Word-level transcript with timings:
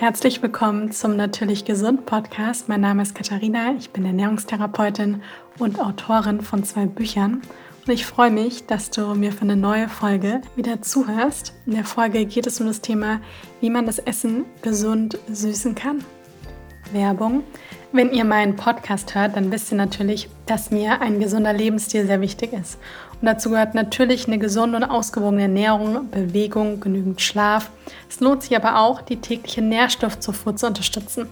Herzlich 0.00 0.42
willkommen 0.42 0.90
zum 0.90 1.16
Natürlich 1.16 1.64
Gesund 1.64 2.04
Podcast. 2.04 2.68
Mein 2.68 2.80
Name 2.80 3.02
ist 3.02 3.14
Katharina, 3.14 3.74
ich 3.78 3.90
bin 3.90 4.04
Ernährungstherapeutin 4.04 5.22
und 5.58 5.80
Autorin 5.80 6.40
von 6.40 6.64
zwei 6.64 6.86
Büchern. 6.86 7.42
Und 7.86 7.92
ich 7.92 8.04
freue 8.04 8.32
mich, 8.32 8.66
dass 8.66 8.90
du 8.90 9.14
mir 9.14 9.30
für 9.30 9.42
eine 9.42 9.56
neue 9.56 9.88
Folge 9.88 10.42
wieder 10.56 10.82
zuhörst. 10.82 11.54
In 11.64 11.74
der 11.74 11.84
Folge 11.84 12.26
geht 12.26 12.46
es 12.48 12.60
um 12.60 12.66
das 12.66 12.80
Thema, 12.80 13.20
wie 13.60 13.70
man 13.70 13.86
das 13.86 14.00
Essen 14.00 14.44
gesund 14.62 15.16
süßen 15.28 15.76
kann. 15.76 16.04
Werbung. 16.92 17.44
Wenn 17.92 18.10
ihr 18.12 18.24
meinen 18.24 18.56
Podcast 18.56 19.14
hört, 19.14 19.36
dann 19.36 19.52
wisst 19.52 19.70
ihr 19.72 19.78
natürlich, 19.78 20.28
dass 20.46 20.72
mir 20.72 21.00
ein 21.00 21.20
gesunder 21.20 21.52
Lebensstil 21.52 22.06
sehr 22.06 22.20
wichtig 22.20 22.52
ist. 22.52 22.78
Und 23.24 23.28
dazu 23.28 23.48
gehört 23.48 23.74
natürlich 23.74 24.26
eine 24.26 24.36
gesunde 24.36 24.76
und 24.76 24.84
ausgewogene 24.84 25.44
Ernährung, 25.44 26.10
Bewegung, 26.10 26.78
genügend 26.80 27.22
Schlaf. 27.22 27.70
Es 28.06 28.20
lohnt 28.20 28.42
sich 28.42 28.54
aber 28.54 28.80
auch, 28.80 29.00
die 29.00 29.16
tägliche 29.16 29.62
Nährstoffzufuhr 29.62 30.56
zu 30.56 30.66
unterstützen. 30.66 31.26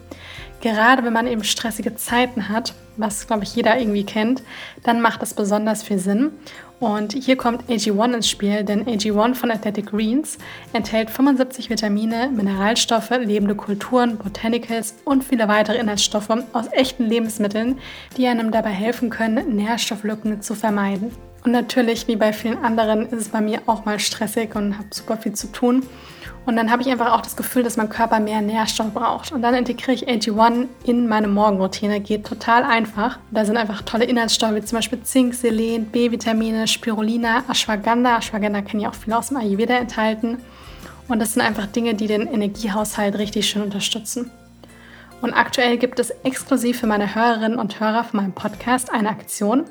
Gerade 0.62 1.04
wenn 1.04 1.12
man 1.12 1.26
eben 1.26 1.44
stressige 1.44 1.94
Zeiten 1.94 2.48
hat, 2.48 2.72
was 2.96 3.26
glaube 3.26 3.44
ich 3.44 3.54
jeder 3.54 3.78
irgendwie 3.78 4.04
kennt, 4.04 4.42
dann 4.84 5.02
macht 5.02 5.20
das 5.20 5.34
besonders 5.34 5.82
viel 5.82 5.98
Sinn. 5.98 6.30
Und 6.80 7.12
hier 7.12 7.36
kommt 7.36 7.68
AG1 7.68 8.14
ins 8.14 8.30
Spiel, 8.30 8.64
denn 8.64 8.86
AG1 8.86 9.34
von 9.34 9.50
Athletic 9.50 9.90
Greens 9.90 10.38
enthält 10.72 11.10
75 11.10 11.68
Vitamine, 11.68 12.30
Mineralstoffe, 12.34 13.10
lebende 13.10 13.54
Kulturen, 13.54 14.16
Botanicals 14.16 14.94
und 15.04 15.24
viele 15.24 15.46
weitere 15.46 15.76
Inhaltsstoffe 15.76 16.30
aus 16.54 16.72
echten 16.72 17.04
Lebensmitteln, 17.04 17.78
die 18.16 18.26
einem 18.28 18.50
dabei 18.50 18.70
helfen 18.70 19.10
können, 19.10 19.56
Nährstofflücken 19.56 20.40
zu 20.40 20.54
vermeiden. 20.54 21.12
Und 21.44 21.52
natürlich, 21.52 22.06
wie 22.06 22.16
bei 22.16 22.32
vielen 22.32 22.64
anderen, 22.64 23.06
ist 23.06 23.20
es 23.20 23.28
bei 23.28 23.40
mir 23.40 23.62
auch 23.66 23.84
mal 23.84 23.98
stressig 23.98 24.54
und 24.54 24.78
habe 24.78 24.88
super 24.92 25.16
viel 25.16 25.32
zu 25.32 25.48
tun. 25.48 25.82
Und 26.44 26.56
dann 26.56 26.70
habe 26.70 26.82
ich 26.82 26.88
einfach 26.88 27.12
auch 27.12 27.20
das 27.20 27.36
Gefühl, 27.36 27.62
dass 27.62 27.76
mein 27.76 27.88
Körper 27.88 28.18
mehr 28.18 28.40
Nährstoff 28.40 28.92
braucht. 28.92 29.30
Und 29.32 29.42
dann 29.42 29.54
integriere 29.54 29.92
ich 29.92 30.08
AG1 30.08 30.66
in 30.84 31.08
meine 31.08 31.28
Morgenroutine. 31.28 32.00
Geht 32.00 32.26
total 32.26 32.64
einfach. 32.64 33.18
Da 33.30 33.44
sind 33.44 33.56
einfach 33.56 33.82
tolle 33.82 34.04
Inhaltsstoffe, 34.04 34.54
wie 34.54 34.62
zum 34.62 34.78
Beispiel 34.78 35.02
Zink, 35.02 35.34
Selen, 35.34 35.86
B-Vitamine, 35.86 36.66
Spirulina, 36.66 37.44
Ashwagandha. 37.48 38.18
Ashwagandha 38.18 38.62
kann 38.62 38.80
ja 38.80 38.90
auch 38.90 38.94
viel 38.94 39.12
aus 39.12 39.28
dem 39.28 39.36
Ayurveda 39.36 39.74
enthalten. 39.74 40.38
Und 41.08 41.20
das 41.20 41.34
sind 41.34 41.42
einfach 41.42 41.66
Dinge, 41.66 41.94
die 41.94 42.08
den 42.08 42.26
Energiehaushalt 42.26 43.18
richtig 43.18 43.48
schön 43.48 43.62
unterstützen. 43.62 44.30
Und 45.22 45.34
aktuell 45.34 45.78
gibt 45.78 46.00
es 46.00 46.10
exklusiv 46.24 46.80
für 46.80 46.88
meine 46.88 47.14
Hörerinnen 47.14 47.56
und 47.56 47.78
Hörer 47.78 48.02
von 48.02 48.20
meinem 48.20 48.32
Podcast 48.32 48.92
eine 48.92 49.08
Aktion, 49.08 49.64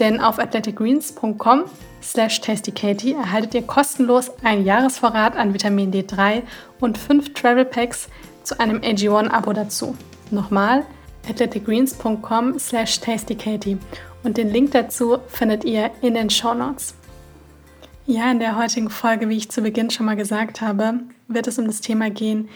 denn 0.00 0.20
auf 0.20 0.40
athleticgreens.com 0.40 1.64
slash 2.02 2.40
tastykatie 2.40 3.14
erhaltet 3.14 3.54
ihr 3.54 3.62
kostenlos 3.62 4.32
einen 4.42 4.64
Jahresvorrat 4.64 5.36
an 5.36 5.54
Vitamin 5.54 5.92
D3 5.92 6.42
und 6.80 6.98
fünf 6.98 7.32
Travel 7.34 7.64
Packs 7.64 8.08
zu 8.42 8.58
einem 8.58 8.78
AG1-Abo 8.78 9.52
dazu. 9.52 9.96
Nochmal, 10.32 10.84
athleticgreens.com 11.28 12.58
slash 12.58 12.98
tastykatie 12.98 13.78
und 14.24 14.36
den 14.36 14.50
Link 14.50 14.72
dazu 14.72 15.18
findet 15.28 15.64
ihr 15.64 15.92
in 16.02 16.14
den 16.14 16.30
Show 16.30 16.52
Notes. 16.52 16.96
Ja, 18.06 18.28
in 18.30 18.40
der 18.40 18.56
heutigen 18.56 18.90
Folge, 18.90 19.28
wie 19.28 19.36
ich 19.36 19.50
zu 19.50 19.62
Beginn 19.62 19.90
schon 19.90 20.06
mal 20.06 20.16
gesagt 20.16 20.60
habe, 20.60 21.00
wird 21.28 21.46
es 21.46 21.60
um 21.60 21.66
das 21.66 21.80
Thema 21.80 22.10
gehen, 22.10 22.48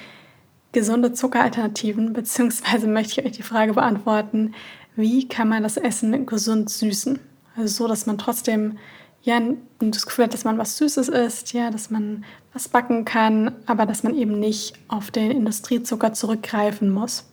gesunde 0.73 1.13
Zuckeralternativen, 1.13 2.13
beziehungsweise 2.13 2.87
möchte 2.87 3.21
ich 3.21 3.27
euch 3.27 3.33
die 3.33 3.43
Frage 3.43 3.75
beantworten, 3.75 4.55
wie 4.97 5.29
kann 5.29 5.49
man 5.49 5.63
das 5.63 5.77
Essen 5.77 6.27
gesund 6.27 6.71
süßen? 6.71 7.19
Also 7.57 7.85
so, 7.85 7.89
dass 7.89 8.07
man 8.07 8.19
trotzdem 8.19 8.79
ja 9.23 9.41
das 9.79 10.07
Gefühl 10.07 10.25
hat, 10.25 10.35
dass 10.35 10.45
man 10.45 10.59
was 10.59 10.77
Süßes 10.79 11.09
isst, 11.09 11.53
ja, 11.53 11.71
dass 11.71 11.91
man 11.91 12.25
was 12.53 12.69
backen 12.69 13.05
kann, 13.05 13.53
aber 13.67 13.87
dass 13.87 14.03
man 14.03 14.15
eben 14.15 14.39
nicht 14.39 14.75
auf 14.89 15.11
den 15.11 15.31
Industriezucker 15.31 16.13
zurückgreifen 16.13 16.91
muss. 16.91 17.27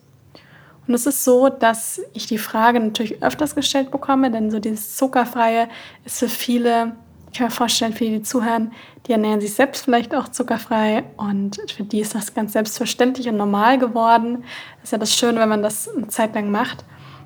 Und 0.88 0.94
es 0.94 1.06
ist 1.06 1.24
so, 1.24 1.50
dass 1.50 2.02
ich 2.14 2.28
die 2.28 2.38
Frage 2.38 2.80
natürlich 2.80 3.22
öfters 3.22 3.56
gestellt 3.56 3.92
bekomme, 3.92 4.32
denn 4.32 4.52
so 4.52 4.60
dieses 4.60 4.96
Zuckerfreie 4.96 5.68
ist 6.06 6.20
für 6.20 6.30
viele 6.30 6.96
ich 7.32 7.38
kann 7.38 7.48
mir 7.48 7.52
vorstellen, 7.52 7.94
viele, 7.94 8.18
die 8.18 8.24
zuhören, 8.24 8.72
die 9.06 9.12
ernähren 9.12 9.42
sich 9.42 9.54
selbst 9.54 9.86
vielleicht 9.86 10.16
auch 10.16 10.30
zuckerfrei 10.30 11.04
und 11.18 11.60
für 11.76 11.84
die 11.84 12.00
ist 12.00 12.16
das 12.16 12.34
ganz 12.34 12.54
selbstverständlich 12.54 13.28
und 13.30 13.38
normal 13.38 13.78
geworden. 13.78 14.44
Das 14.78 14.86
ist 14.86 14.92
ja 14.92 14.98
das 14.98 15.14
Schöne, 15.14 15.40
wenn 15.40 15.50
man 15.50 15.62
das 15.62 15.90
eine 15.90 16.08
Zeit 16.08 16.36
lang 16.36 16.52
macht. 16.52 16.86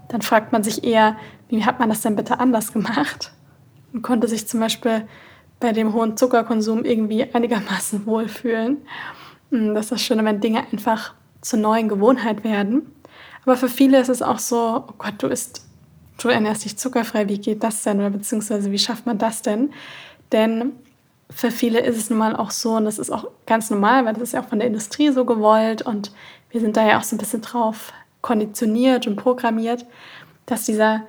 Dann 0.10 0.22
fragt 0.22 0.52
man 0.52 0.64
sich 0.64 0.84
eher, 0.84 1.16
wie 1.50 1.64
hat 1.64 1.80
man 1.80 1.90
das 1.90 2.02
denn 2.02 2.16
bitte 2.16 2.40
anders 2.40 2.74
gemacht? 2.74 3.32
Und 3.94 4.02
konnte 4.02 4.28
sich 4.28 4.48
zum 4.48 4.60
Beispiel 4.60 5.08
bei 5.60 5.72
dem 5.72 5.94
hohen 5.94 6.18
Zuckerkonsum 6.18 6.84
irgendwie 6.84 7.34
einigermaßen 7.34 8.06
wohlfühlen. 8.06 8.78
Hm, 9.52 9.74
das 9.76 9.86
ist 9.86 9.92
das 9.92 10.02
Schöne, 10.02 10.26
wenn 10.26 10.42
Dinge 10.42 10.66
einfach 10.72 11.14
zur 11.42 11.60
neuen 11.60 11.88
Gewohnheit 11.90 12.44
werden. 12.44 12.94
Aber 13.44 13.56
für 13.56 13.70
viele 13.70 14.00
ist 14.00 14.10
es 14.10 14.22
auch 14.22 14.40
so, 14.40 14.86
oh 14.88 14.94
Gott, 14.98 15.16
du 15.20 15.28
isst 15.28 15.68
du 16.24 16.30
ernährst 16.30 16.66
dich 16.66 16.78
zuckerfrei, 16.78 17.28
wie 17.28 17.40
geht 17.40 17.64
das 17.64 17.84
denn? 17.84 18.00
Oder 18.00 18.10
beziehungsweise 18.10 18.72
wie 18.72 18.80
schafft 18.80 19.06
man 19.06 19.18
das 19.18 19.42
denn? 19.42 19.72
Denn 20.32 20.74
für 21.30 21.52
viele 21.52 21.80
ist 21.80 21.98
es 21.98 22.10
nun 22.10 22.20
mal 22.20 22.36
auch 22.36 22.52
so, 22.52 22.74
und 22.74 22.86
das 22.86 23.00
ist 23.00 23.10
auch 23.10 23.28
ganz 23.46 23.70
normal, 23.70 24.06
weil 24.06 24.14
das 24.14 24.24
ist 24.24 24.34
ja 24.34 24.42
auch 24.42 24.50
von 24.50 24.60
der 24.60 24.68
Industrie 24.68 25.12
so 25.12 25.26
gewollt 25.26 25.82
und 25.82 26.12
wir 26.50 26.60
sind 26.60 26.76
da 26.76 26.86
ja 26.86 27.00
auch 27.00 27.04
so 27.04 27.16
ein 27.16 27.20
bisschen 27.20 27.42
drauf 27.42 27.94
konditioniert 28.22 29.08
und 29.08 29.16
programmiert, 29.16 29.86
dass 30.46 30.66
dieser 30.66 31.04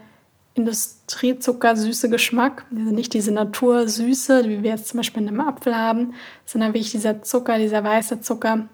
Industriezucker-süße 0.55 2.09
Geschmack, 2.11 2.67
also 2.77 2.93
nicht 2.93 3.15
diese 3.15 3.33
Natursüße, 3.33 4.49
wie 4.49 4.63
wir 4.63 4.71
jetzt 4.71 4.89
zum 4.89 4.99
Beispiel 4.99 5.23
in 5.23 5.29
einem 5.29 5.41
Apfel 5.41 5.77
haben, 5.77 6.15
sondern 6.45 6.75
wirklich 6.75 6.93
dieser 6.93 7.23
Zucker, 7.23 7.59
dieser 7.59 7.83
weiße 7.83 8.21
Zucker, 8.21 8.69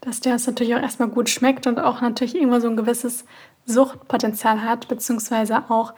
dass 0.00 0.20
der 0.20 0.34
uns 0.34 0.46
natürlich 0.46 0.74
auch 0.74 0.80
erstmal 0.80 1.08
gut 1.08 1.28
schmeckt 1.28 1.66
und 1.66 1.78
auch 1.78 2.00
natürlich 2.00 2.34
irgendwo 2.34 2.60
so 2.60 2.68
ein 2.68 2.76
gewisses 2.76 3.24
Suchtpotenzial 3.68 4.62
hat, 4.62 4.88
beziehungsweise 4.88 5.70
auch 5.70 5.94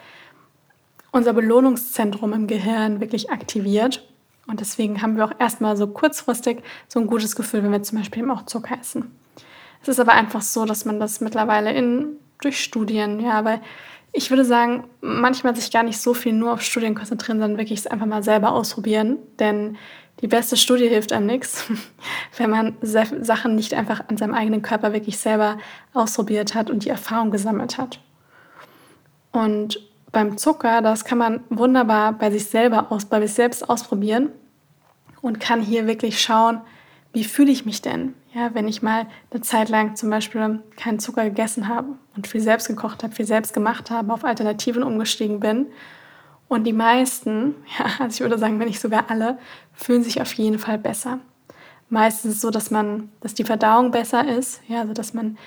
unser 1.12 1.32
Belohnungszentrum 1.32 2.32
im 2.32 2.46
Gehirn 2.46 3.00
wirklich 3.00 3.30
aktiviert. 3.30 4.06
Und 4.46 4.60
deswegen 4.60 5.00
haben 5.02 5.16
wir 5.16 5.24
auch 5.24 5.34
erstmal 5.38 5.76
so 5.76 5.86
kurzfristig 5.86 6.62
so 6.88 7.00
ein 7.00 7.06
gutes 7.06 7.36
Gefühl, 7.36 7.62
wenn 7.62 7.72
wir 7.72 7.82
zum 7.82 7.98
Beispiel 7.98 8.22
eben 8.22 8.30
auch 8.30 8.46
Zucker 8.46 8.78
essen. 8.78 9.16
Es 9.82 9.88
ist 9.88 10.00
aber 10.00 10.12
einfach 10.12 10.42
so, 10.42 10.64
dass 10.64 10.84
man 10.84 11.00
das 11.00 11.20
mittlerweile 11.20 11.72
in, 11.72 12.16
durch 12.42 12.62
Studien, 12.62 13.20
ja, 13.20 13.44
weil 13.44 13.60
ich 14.12 14.30
würde 14.30 14.44
sagen, 14.44 14.84
manchmal 15.00 15.54
sich 15.54 15.70
gar 15.70 15.84
nicht 15.84 16.00
so 16.00 16.14
viel 16.14 16.32
nur 16.32 16.52
auf 16.52 16.62
Studien 16.62 16.96
konzentrieren, 16.96 17.38
sondern 17.38 17.58
wirklich 17.58 17.78
es 17.78 17.86
einfach 17.86 18.06
mal 18.06 18.24
selber 18.24 18.52
ausprobieren. 18.52 19.18
Denn 19.38 19.76
die 20.20 20.26
beste 20.26 20.56
Studie 20.56 20.88
hilft 20.88 21.12
einem 21.12 21.26
nichts, 21.26 21.64
wenn 22.36 22.50
man 22.50 22.76
Sachen 22.82 23.54
nicht 23.54 23.74
einfach 23.74 24.08
an 24.08 24.16
seinem 24.16 24.34
eigenen 24.34 24.62
Körper 24.62 24.92
wirklich 24.92 25.18
selber 25.18 25.58
ausprobiert 25.94 26.54
hat 26.54 26.70
und 26.70 26.84
die 26.84 26.90
Erfahrung 26.90 27.30
gesammelt 27.30 27.78
hat. 27.78 28.00
Und 29.32 29.80
beim 30.12 30.36
Zucker, 30.38 30.82
das 30.82 31.04
kann 31.04 31.18
man 31.18 31.40
wunderbar 31.50 32.12
bei 32.12 32.30
sich 32.30 32.46
selber 32.46 32.90
aus, 32.90 33.04
bei 33.04 33.20
sich 33.20 33.34
selbst 33.34 33.68
ausprobieren 33.68 34.30
und 35.22 35.40
kann 35.40 35.60
hier 35.60 35.86
wirklich 35.86 36.20
schauen, 36.20 36.60
wie 37.12 37.24
fühle 37.24 37.50
ich 37.50 37.64
mich 37.64 37.82
denn, 37.82 38.14
ja, 38.34 38.54
wenn 38.54 38.68
ich 38.68 38.82
mal 38.82 39.06
eine 39.30 39.40
Zeit 39.40 39.68
lang 39.68 39.96
zum 39.96 40.10
Beispiel 40.10 40.60
keinen 40.76 41.00
Zucker 41.00 41.24
gegessen 41.24 41.68
habe 41.68 41.88
und 42.16 42.28
viel 42.28 42.40
selbst 42.40 42.68
gekocht 42.68 43.02
habe, 43.02 43.14
viel 43.14 43.26
selbst 43.26 43.52
gemacht 43.52 43.90
habe, 43.90 44.12
auf 44.12 44.24
Alternativen 44.24 44.82
umgestiegen 44.82 45.40
bin 45.40 45.66
und 46.50 46.64
die 46.64 46.72
meisten, 46.72 47.54
ja, 47.78 47.86
also 48.00 48.14
ich 48.14 48.20
würde 48.20 48.36
sagen, 48.36 48.58
wenn 48.58 48.66
nicht 48.66 48.80
sogar 48.80 49.08
alle, 49.08 49.38
fühlen 49.72 50.02
sich 50.02 50.20
auf 50.20 50.32
jeden 50.34 50.58
Fall 50.58 50.76
besser. 50.76 51.20
Meistens 51.88 52.32
ist 52.32 52.36
es 52.36 52.42
so, 52.42 52.50
dass 52.50 52.70
man, 52.70 53.08
dass 53.20 53.34
die 53.34 53.44
Verdauung 53.44 53.92
besser 53.92 54.28
ist, 54.28 54.60
ja, 54.68 54.80
also 54.80 54.92
dass 54.92 55.14
man 55.14 55.38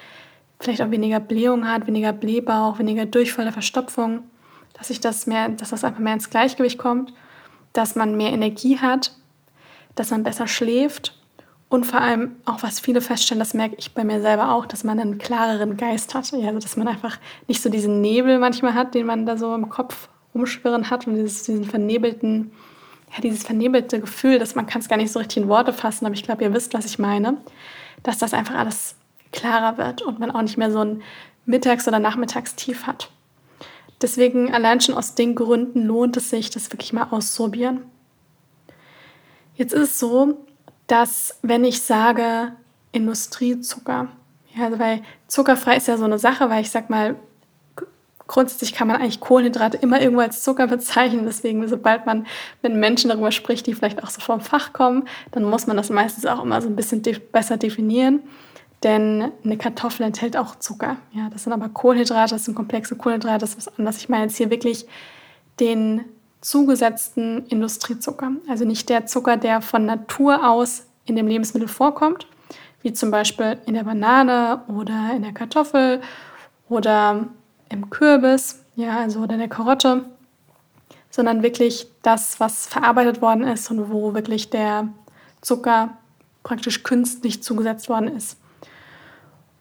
vielleicht 0.59 0.81
auch 0.81 0.91
weniger 0.91 1.19
Blähung 1.19 1.67
hat, 1.67 1.87
weniger 1.87 2.13
Blähbauch, 2.13 2.79
weniger 2.79 3.05
Durchfall 3.05 3.45
der 3.45 3.53
Verstopfung, 3.53 4.23
dass 4.73 4.87
sich 4.87 5.01
das 5.01 5.27
mehr, 5.27 5.49
dass 5.49 5.69
das 5.69 5.83
einfach 5.83 5.99
mehr 5.99 6.13
ins 6.13 6.29
Gleichgewicht 6.29 6.77
kommt, 6.77 7.13
dass 7.73 7.95
man 7.95 8.15
mehr 8.15 8.31
Energie 8.31 8.79
hat, 8.79 9.13
dass 9.95 10.09
man 10.09 10.23
besser 10.23 10.47
schläft 10.47 11.21
und 11.67 11.85
vor 11.85 11.99
allem 11.99 12.37
auch, 12.45 12.63
was 12.63 12.79
viele 12.79 13.01
feststellen, 13.01 13.39
das 13.39 13.53
merke 13.53 13.75
ich 13.77 13.93
bei 13.93 14.05
mir 14.05 14.21
selber 14.21 14.53
auch, 14.53 14.65
dass 14.65 14.85
man 14.85 14.99
einen 14.99 15.17
klareren 15.17 15.75
Geist 15.75 16.15
hat. 16.15 16.31
Ja, 16.31 16.47
also 16.47 16.59
dass 16.59 16.77
man 16.77 16.87
einfach 16.87 17.17
nicht 17.47 17.61
so 17.61 17.69
diesen 17.69 17.99
Nebel 17.99 18.39
manchmal 18.39 18.73
hat, 18.73 18.95
den 18.95 19.05
man 19.05 19.25
da 19.25 19.37
so 19.37 19.53
im 19.53 19.69
Kopf 19.69 20.07
rumschwirren 20.33 20.89
hat 20.89 21.07
und 21.07 21.15
dieses, 21.15 21.43
diesen 21.43 21.65
vernebelten, 21.65 22.51
ja, 23.13 23.21
dieses 23.21 23.43
vernebelte 23.43 23.99
Gefühl, 23.99 24.39
dass 24.39 24.55
man 24.55 24.65
kann 24.65 24.81
es 24.81 24.89
gar 24.89 24.97
nicht 24.97 25.11
so 25.11 25.19
richtig 25.19 25.43
in 25.43 25.49
Worte 25.49 25.73
fassen, 25.73 26.05
aber 26.05 26.15
ich 26.15 26.23
glaube, 26.23 26.43
ihr 26.43 26.53
wisst, 26.53 26.73
was 26.73 26.85
ich 26.85 26.99
meine, 26.99 27.37
dass 28.01 28.17
das 28.17 28.33
einfach 28.33 28.55
alles 28.55 28.95
klarer 29.31 29.77
wird 29.77 30.01
und 30.01 30.19
man 30.19 30.31
auch 30.31 30.41
nicht 30.41 30.57
mehr 30.57 30.71
so 30.71 30.79
ein 30.79 31.01
Mittags- 31.45 31.87
oder 31.87 31.99
Nachmittagstief 31.99 32.87
hat. 32.87 33.09
Deswegen 34.01 34.53
allein 34.53 34.81
schon 34.81 34.95
aus 34.95 35.15
den 35.15 35.35
Gründen 35.35 35.85
lohnt 35.85 36.17
es 36.17 36.29
sich, 36.29 36.49
das 36.49 36.71
wirklich 36.71 36.93
mal 36.93 37.07
auszuprobieren. 37.11 37.81
Jetzt 39.55 39.73
ist 39.73 39.81
es 39.81 39.99
so, 39.99 40.45
dass 40.87 41.39
wenn 41.41 41.63
ich 41.63 41.81
sage 41.81 42.53
Industriezucker, 42.91 44.09
ja, 44.55 44.65
also 44.65 44.79
weil 44.79 45.01
zuckerfrei 45.27 45.77
ist 45.77 45.87
ja 45.87 45.97
so 45.97 46.03
eine 46.05 46.19
Sache, 46.19 46.49
weil 46.49 46.61
ich 46.61 46.71
sag 46.71 46.89
mal, 46.89 47.15
grundsätzlich 48.27 48.73
kann 48.73 48.87
man 48.87 48.97
eigentlich 48.97 49.19
Kohlenhydrate 49.19 49.77
immer 49.77 50.01
irgendwo 50.01 50.21
als 50.21 50.43
Zucker 50.43 50.67
bezeichnen. 50.67 51.25
Deswegen, 51.25 51.67
sobald 51.67 52.05
man 52.05 52.25
mit 52.61 52.73
Menschen 52.73 53.09
darüber 53.09 53.31
spricht, 53.31 53.67
die 53.67 53.73
vielleicht 53.73 54.03
auch 54.03 54.09
so 54.09 54.21
vom 54.21 54.41
Fach 54.41 54.73
kommen, 54.73 55.03
dann 55.31 55.43
muss 55.43 55.67
man 55.67 55.77
das 55.77 55.89
meistens 55.89 56.25
auch 56.25 56.43
immer 56.43 56.61
so 56.61 56.67
ein 56.67 56.75
bisschen 56.75 57.01
de 57.01 57.19
besser 57.19 57.57
definieren. 57.57 58.21
denn 58.83 59.31
eine 59.43 59.57
Kartoffel 59.57 60.05
enthält 60.05 60.37
auch 60.37 60.57
Zucker. 60.57 60.97
Ja, 61.13 61.29
das 61.29 61.43
sind 61.43 61.53
aber 61.53 61.69
Kohlenhydrate, 61.69 62.35
das 62.35 62.45
sind 62.45 62.55
komplexe 62.55 62.95
Kohlenhydrate, 62.95 63.39
das 63.39 63.51
ist 63.51 63.67
was 63.67 63.79
anderes. 63.79 63.97
Ich 63.97 64.09
meine 64.09 64.23
jetzt 64.23 64.37
hier 64.37 64.49
wirklich 64.49 64.85
den 65.59 66.05
zugesetzten 66.41 67.45
Industriezucker. 67.47 68.31
Also 68.49 68.65
nicht 68.65 68.89
der 68.89 69.05
Zucker, 69.05 69.37
der 69.37 69.61
von 69.61 69.85
Natur 69.85 70.49
aus 70.49 70.85
in 71.05 71.15
dem 71.15 71.27
Lebensmittel 71.27 71.69
vorkommt, 71.69 72.27
wie 72.81 72.91
zum 72.91 73.11
Beispiel 73.11 73.57
in 73.65 73.73
der 73.73 73.85
Banane 73.85 74.61
oder 74.67 75.11
in 75.15 75.23
der 75.23 75.31
Kartoffel 75.31 76.01
oder 76.67 77.27
im 77.69 77.89
Kürbis, 77.89 78.63
ja, 78.75 78.99
also 78.99 79.21
oder 79.21 79.33
in 79.33 79.39
der 79.39 79.49
Karotte, 79.49 80.05
sondern 81.09 81.43
wirklich 81.43 81.87
das, 82.01 82.39
was 82.39 82.67
verarbeitet 82.67 83.21
worden 83.21 83.43
ist 83.43 83.69
und 83.69 83.91
wo 83.91 84.13
wirklich 84.13 84.49
der 84.49 84.87
Zucker 85.41 85.97
praktisch 86.43 86.83
künstlich 86.83 87.43
zugesetzt 87.43 87.89
worden 87.89 88.15
ist. 88.15 88.37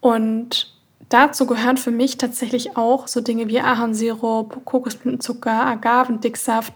Und 0.00 0.74
dazu 1.08 1.46
gehören 1.46 1.76
für 1.76 1.90
mich 1.90 2.18
tatsächlich 2.18 2.76
auch 2.76 3.06
so 3.06 3.20
Dinge 3.20 3.48
wie 3.48 3.60
Ahornsirup, 3.60 4.64
Kokosblütenzucker, 4.64 5.66
Agavendicksaft. 5.66 6.74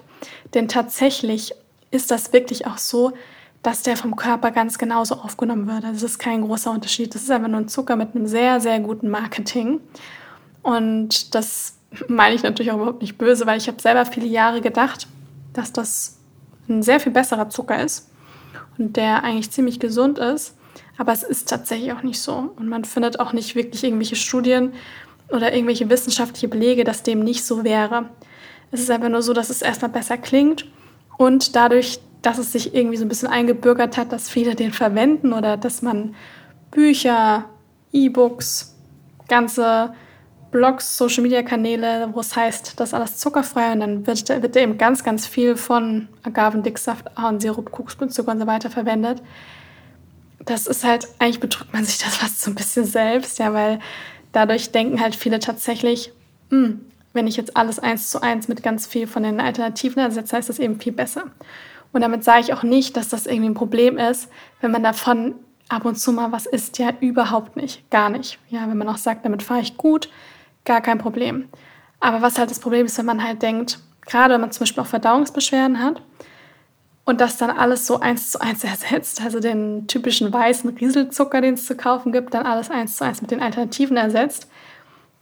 Denn 0.54 0.68
tatsächlich 0.68 1.52
ist 1.90 2.10
das 2.10 2.32
wirklich 2.32 2.66
auch 2.66 2.78
so, 2.78 3.12
dass 3.62 3.82
der 3.82 3.96
vom 3.96 4.14
Körper 4.14 4.52
ganz 4.52 4.78
genauso 4.78 5.16
aufgenommen 5.16 5.66
wird. 5.66 5.84
Also 5.84 6.06
es 6.06 6.12
ist 6.12 6.18
kein 6.18 6.42
großer 6.42 6.70
Unterschied. 6.70 7.14
Das 7.14 7.22
ist 7.22 7.30
einfach 7.30 7.48
nur 7.48 7.60
ein 7.60 7.68
Zucker 7.68 7.96
mit 7.96 8.14
einem 8.14 8.26
sehr, 8.26 8.60
sehr 8.60 8.78
guten 8.78 9.08
Marketing. 9.08 9.80
Und 10.66 11.32
das 11.36 11.78
meine 12.08 12.34
ich 12.34 12.42
natürlich 12.42 12.72
auch 12.72 12.76
überhaupt 12.76 13.00
nicht 13.00 13.18
böse, 13.18 13.46
weil 13.46 13.56
ich 13.56 13.68
habe 13.68 13.80
selber 13.80 14.04
viele 14.04 14.26
Jahre 14.26 14.60
gedacht, 14.60 15.06
dass 15.52 15.72
das 15.72 16.18
ein 16.68 16.82
sehr 16.82 16.98
viel 16.98 17.12
besserer 17.12 17.48
Zucker 17.48 17.80
ist 17.80 18.10
und 18.76 18.96
der 18.96 19.22
eigentlich 19.22 19.52
ziemlich 19.52 19.78
gesund 19.78 20.18
ist. 20.18 20.56
Aber 20.98 21.12
es 21.12 21.22
ist 21.22 21.48
tatsächlich 21.48 21.92
auch 21.92 22.02
nicht 22.02 22.20
so. 22.20 22.52
Und 22.56 22.68
man 22.68 22.84
findet 22.84 23.20
auch 23.20 23.32
nicht 23.32 23.54
wirklich 23.54 23.84
irgendwelche 23.84 24.16
Studien 24.16 24.72
oder 25.28 25.54
irgendwelche 25.54 25.88
wissenschaftliche 25.88 26.48
Belege, 26.48 26.82
dass 26.82 27.04
dem 27.04 27.20
nicht 27.20 27.44
so 27.44 27.62
wäre. 27.62 28.10
Es 28.72 28.80
ist 28.80 28.90
einfach 28.90 29.08
nur 29.08 29.22
so, 29.22 29.34
dass 29.34 29.50
es 29.50 29.62
erstmal 29.62 29.92
besser 29.92 30.18
klingt 30.18 30.66
und 31.16 31.54
dadurch, 31.54 32.00
dass 32.22 32.38
es 32.38 32.50
sich 32.50 32.74
irgendwie 32.74 32.96
so 32.96 33.04
ein 33.04 33.08
bisschen 33.08 33.28
eingebürgert 33.28 33.96
hat, 33.96 34.10
dass 34.10 34.28
viele 34.28 34.56
den 34.56 34.72
verwenden 34.72 35.32
oder 35.32 35.56
dass 35.56 35.80
man 35.80 36.16
Bücher, 36.72 37.44
E-Books, 37.92 38.74
ganze 39.28 39.94
Blogs, 40.50 40.96
Social 40.96 41.22
Media 41.22 41.42
Kanäle, 41.42 42.08
wo 42.12 42.20
es 42.20 42.34
heißt, 42.34 42.78
das 42.78 42.90
ist 42.90 42.94
alles 42.94 43.18
zuckerfrei 43.18 43.72
und 43.72 43.80
dann 43.80 44.06
wird, 44.06 44.28
wird 44.28 44.56
eben 44.56 44.78
ganz, 44.78 45.04
ganz 45.04 45.26
viel 45.26 45.56
von 45.56 46.08
Agavendicksaft, 46.22 47.16
Ahornsirup, 47.16 47.70
Kokosblütenzucker 47.70 48.32
und 48.32 48.40
so 48.40 48.46
weiter 48.46 48.70
verwendet 48.70 49.22
das 50.46 50.66
ist 50.66 50.84
halt, 50.84 51.08
eigentlich 51.18 51.40
betrügt 51.40 51.72
man 51.72 51.84
sich 51.84 51.98
das 51.98 52.16
fast 52.16 52.40
so 52.40 52.50
ein 52.50 52.54
bisschen 52.54 52.84
selbst, 52.84 53.38
ja, 53.38 53.52
weil 53.52 53.80
dadurch 54.32 54.70
denken 54.70 55.00
halt 55.00 55.14
viele 55.14 55.38
tatsächlich, 55.40 56.12
hm, 56.50 56.80
wenn 57.12 57.26
ich 57.26 57.36
jetzt 57.36 57.56
alles 57.56 57.78
eins 57.78 58.10
zu 58.10 58.22
eins 58.22 58.48
mit 58.48 58.62
ganz 58.62 58.86
viel 58.86 59.06
von 59.06 59.22
den 59.22 59.40
Alternativen 59.40 60.02
ersetze, 60.02 60.36
ist 60.36 60.48
das 60.48 60.58
eben 60.58 60.80
viel 60.80 60.92
besser. 60.92 61.24
Und 61.92 62.02
damit 62.02 62.24
sage 62.24 62.42
ich 62.42 62.52
auch 62.52 62.62
nicht, 62.62 62.96
dass 62.96 63.08
das 63.08 63.26
irgendwie 63.26 63.50
ein 63.50 63.54
Problem 63.54 63.98
ist, 63.98 64.28
wenn 64.60 64.70
man 64.70 64.82
davon 64.82 65.34
ab 65.68 65.84
und 65.84 65.96
zu 65.96 66.12
mal 66.12 66.30
was 66.30 66.46
isst. 66.46 66.78
Ja, 66.78 66.90
überhaupt 67.00 67.56
nicht. 67.56 67.88
Gar 67.90 68.10
nicht. 68.10 68.38
Ja, 68.50 68.68
wenn 68.68 68.76
man 68.76 68.88
auch 68.88 68.98
sagt, 68.98 69.24
damit 69.24 69.42
fahre 69.42 69.62
ich 69.62 69.76
gut, 69.76 70.10
gar 70.66 70.80
kein 70.82 70.98
Problem. 70.98 71.48
Aber 72.00 72.20
was 72.20 72.38
halt 72.38 72.50
das 72.50 72.60
Problem 72.60 72.86
ist, 72.86 72.98
wenn 72.98 73.06
man 73.06 73.24
halt 73.24 73.40
denkt, 73.40 73.78
gerade 74.02 74.34
wenn 74.34 74.40
man 74.42 74.52
zum 74.52 74.60
Beispiel 74.60 74.82
auch 74.82 74.88
Verdauungsbeschwerden 74.88 75.82
hat, 75.82 76.02
und 77.06 77.20
das 77.20 77.38
dann 77.38 77.50
alles 77.50 77.86
so 77.86 78.00
eins 78.00 78.32
zu 78.32 78.40
eins 78.40 78.64
ersetzt, 78.64 79.22
also 79.22 79.40
den 79.40 79.86
typischen 79.86 80.30
weißen 80.30 80.76
Rieselzucker, 80.76 81.40
den 81.40 81.54
es 81.54 81.64
zu 81.64 81.76
kaufen 81.76 82.12
gibt, 82.12 82.34
dann 82.34 82.44
alles 82.44 82.70
eins 82.70 82.96
zu 82.96 83.04
eins 83.04 83.22
mit 83.22 83.30
den 83.30 83.40
Alternativen 83.40 83.96
ersetzt, 83.96 84.48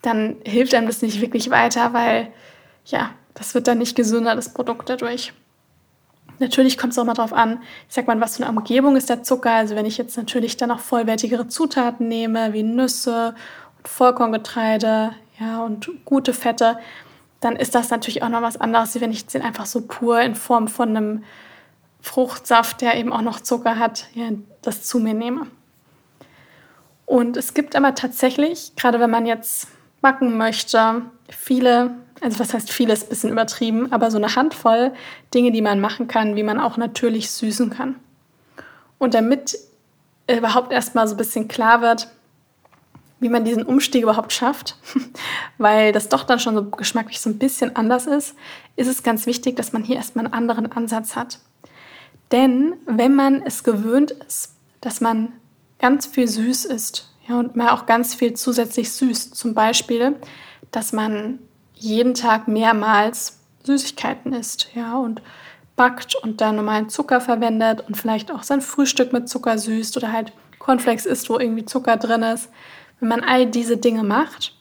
dann 0.03 0.37
hilft 0.45 0.75
einem 0.75 0.87
das 0.89 1.03
nicht 1.03 1.21
wirklich 1.21 1.51
weiter, 1.51 1.93
weil 1.93 2.29
ja, 2.87 3.11
das 3.35 3.55
wird 3.55 3.69
dann 3.69 3.79
nicht 3.79 3.97
gesünder, 3.97 4.35
das 4.35 4.53
Produkt 4.53 4.89
dadurch. 4.89 5.33
Natürlich 6.39 6.79
kommt 6.79 6.93
es 6.93 6.99
auch 6.99 7.05
mal 7.05 7.15
drauf 7.15 7.33
an, 7.33 7.63
ich 7.89 7.95
sag 7.95 8.07
mal, 8.07 8.21
was 8.21 8.37
für 8.37 8.45
eine 8.45 8.59
Umgebung 8.59 8.97
ist 8.97 9.09
der 9.09 9.23
Zucker. 9.23 9.53
Also 9.53 9.77
wenn 9.77 9.87
ich 9.87 9.99
jetzt 9.99 10.17
natürlich 10.17 10.57
dann 10.57 10.71
auch 10.71 10.81
vollwertigere 10.81 11.47
Zutaten 11.49 12.09
nehme, 12.09 12.53
wie 12.53 12.63
Nüsse 12.63 13.35
und 13.79 13.89
Vollkorngetreide, 13.89 15.13
ja, 15.39 15.63
und 15.63 15.89
gute 16.05 16.33
Fette, 16.33 16.79
dann 17.41 17.57
ist 17.57 17.75
das 17.75 17.91
natürlich 17.91 18.23
auch 18.23 18.29
noch 18.29 18.43
was 18.43 18.57
anderes, 18.57 18.95
wie 18.95 19.01
wenn 19.01 19.11
ich 19.11 19.27
den 19.27 19.43
einfach 19.43 19.67
so 19.67 19.83
pur 19.83 20.21
in 20.21 20.35
Form 20.35 20.69
von 20.69 20.91
einem 20.91 21.25
Fruchtsaft, 22.01 22.81
der 22.81 22.97
eben 22.97 23.13
auch 23.13 23.23
noch 23.23 23.41
Zucker 23.41 23.79
hat, 23.79 24.09
ja, 24.15 24.29
das 24.63 24.85
zu 24.85 24.99
mir 24.99 25.15
nehme. 25.15 25.47
Und 27.07 27.37
es 27.37 27.55
gibt 27.55 27.77
aber 27.77 27.95
tatsächlich, 27.95 28.73
gerade 28.77 29.01
wenn 29.01 29.11
man 29.11 29.27
jetzt 29.27 29.69
backen 30.01 30.37
möchte, 30.37 31.03
viele, 31.29 31.91
also 32.21 32.39
was 32.39 32.55
heißt 32.55 32.71
vieles, 32.71 33.05
bisschen 33.05 33.31
übertrieben, 33.31 33.93
aber 33.93 34.11
so 34.11 34.19
eine 34.19 34.37
Handvoll 34.37 34.93
Dinge, 35.33 35.51
die 35.53 35.63
man 35.63 35.81
machen 35.81 36.09
kann, 36.09 36.37
wie 36.37 36.43
man 36.43 36.61
auch 36.61 36.77
natürlich 36.77 37.31
süßen 37.31 37.71
kann. 37.71 37.97
Und 38.99 39.15
damit 39.15 39.59
überhaupt 40.31 40.73
erstmal 40.73 41.07
so 41.09 41.15
ein 41.15 41.19
bisschen 41.19 41.49
klar 41.49 41.83
wird, 41.83 42.09
wie 43.25 43.31
man 43.31 43.47
diesen 43.47 43.63
Umstieg 43.63 44.03
überhaupt 44.03 44.35
schafft, 44.35 44.77
weil 45.59 45.93
das 45.93 46.11
doch 46.11 46.25
dann 46.25 46.39
schon 46.39 46.55
so 46.55 46.65
geschmacklich 46.65 47.23
so 47.23 47.31
ein 47.31 47.39
bisschen 47.39 47.75
anders 47.75 48.07
ist, 48.07 48.37
ist 48.77 48.87
es 48.87 49.03
ganz 49.03 49.25
wichtig, 49.25 49.57
dass 49.57 49.73
man 49.73 49.83
hier 49.83 49.97
erstmal 49.97 50.27
einen 50.27 50.35
anderen 50.35 50.71
Ansatz 50.71 51.17
hat. 51.17 51.39
Denn 52.33 52.75
wenn 52.85 53.15
man 53.15 53.41
es 53.41 53.65
gewöhnt 53.65 54.11
ist, 54.11 54.53
dass 54.83 55.01
man 55.01 55.33
ganz 55.79 56.05
viel 56.05 56.29
süß 56.29 56.67
isst 56.67 57.15
ja, 57.27 57.39
und 57.39 57.57
man 57.57 57.69
auch 57.69 57.87
ganz 57.87 58.15
viel 58.15 58.35
zusätzlich 58.35 58.93
süßt, 58.93 59.35
zum 59.35 59.55
Beispiel, 59.55 60.17
dass 60.71 60.93
man 60.93 61.39
jeden 61.73 62.13
Tag 62.13 62.47
mehrmals 62.47 63.39
Süßigkeiten 63.63 64.35
isst 64.35 64.69
ja, 64.75 64.99
und 64.99 65.23
backt 65.77 66.15
und 66.17 66.43
dann 66.43 66.57
normalen 66.57 66.91
Zucker 66.91 67.23
verwendet 67.23 67.85
und 67.89 67.97
vielleicht 67.97 68.31
auch 68.31 68.43
sein 68.43 68.61
Frühstück 68.61 69.15
mit 69.15 69.31
Zucker 69.31 69.57
süßt 69.57 69.97
oder 69.97 70.13
halt 70.13 70.35
Cornflakes 70.59 71.07
isst, 71.07 71.31
wo 71.31 71.39
irgendwie 71.39 71.65
Zucker 71.65 71.97
drin 71.97 72.23
ist. 72.23 72.51
Wenn 73.01 73.09
man 73.09 73.21
all 73.21 73.47
diese 73.47 73.77
Dinge 73.77 74.03
macht, 74.03 74.55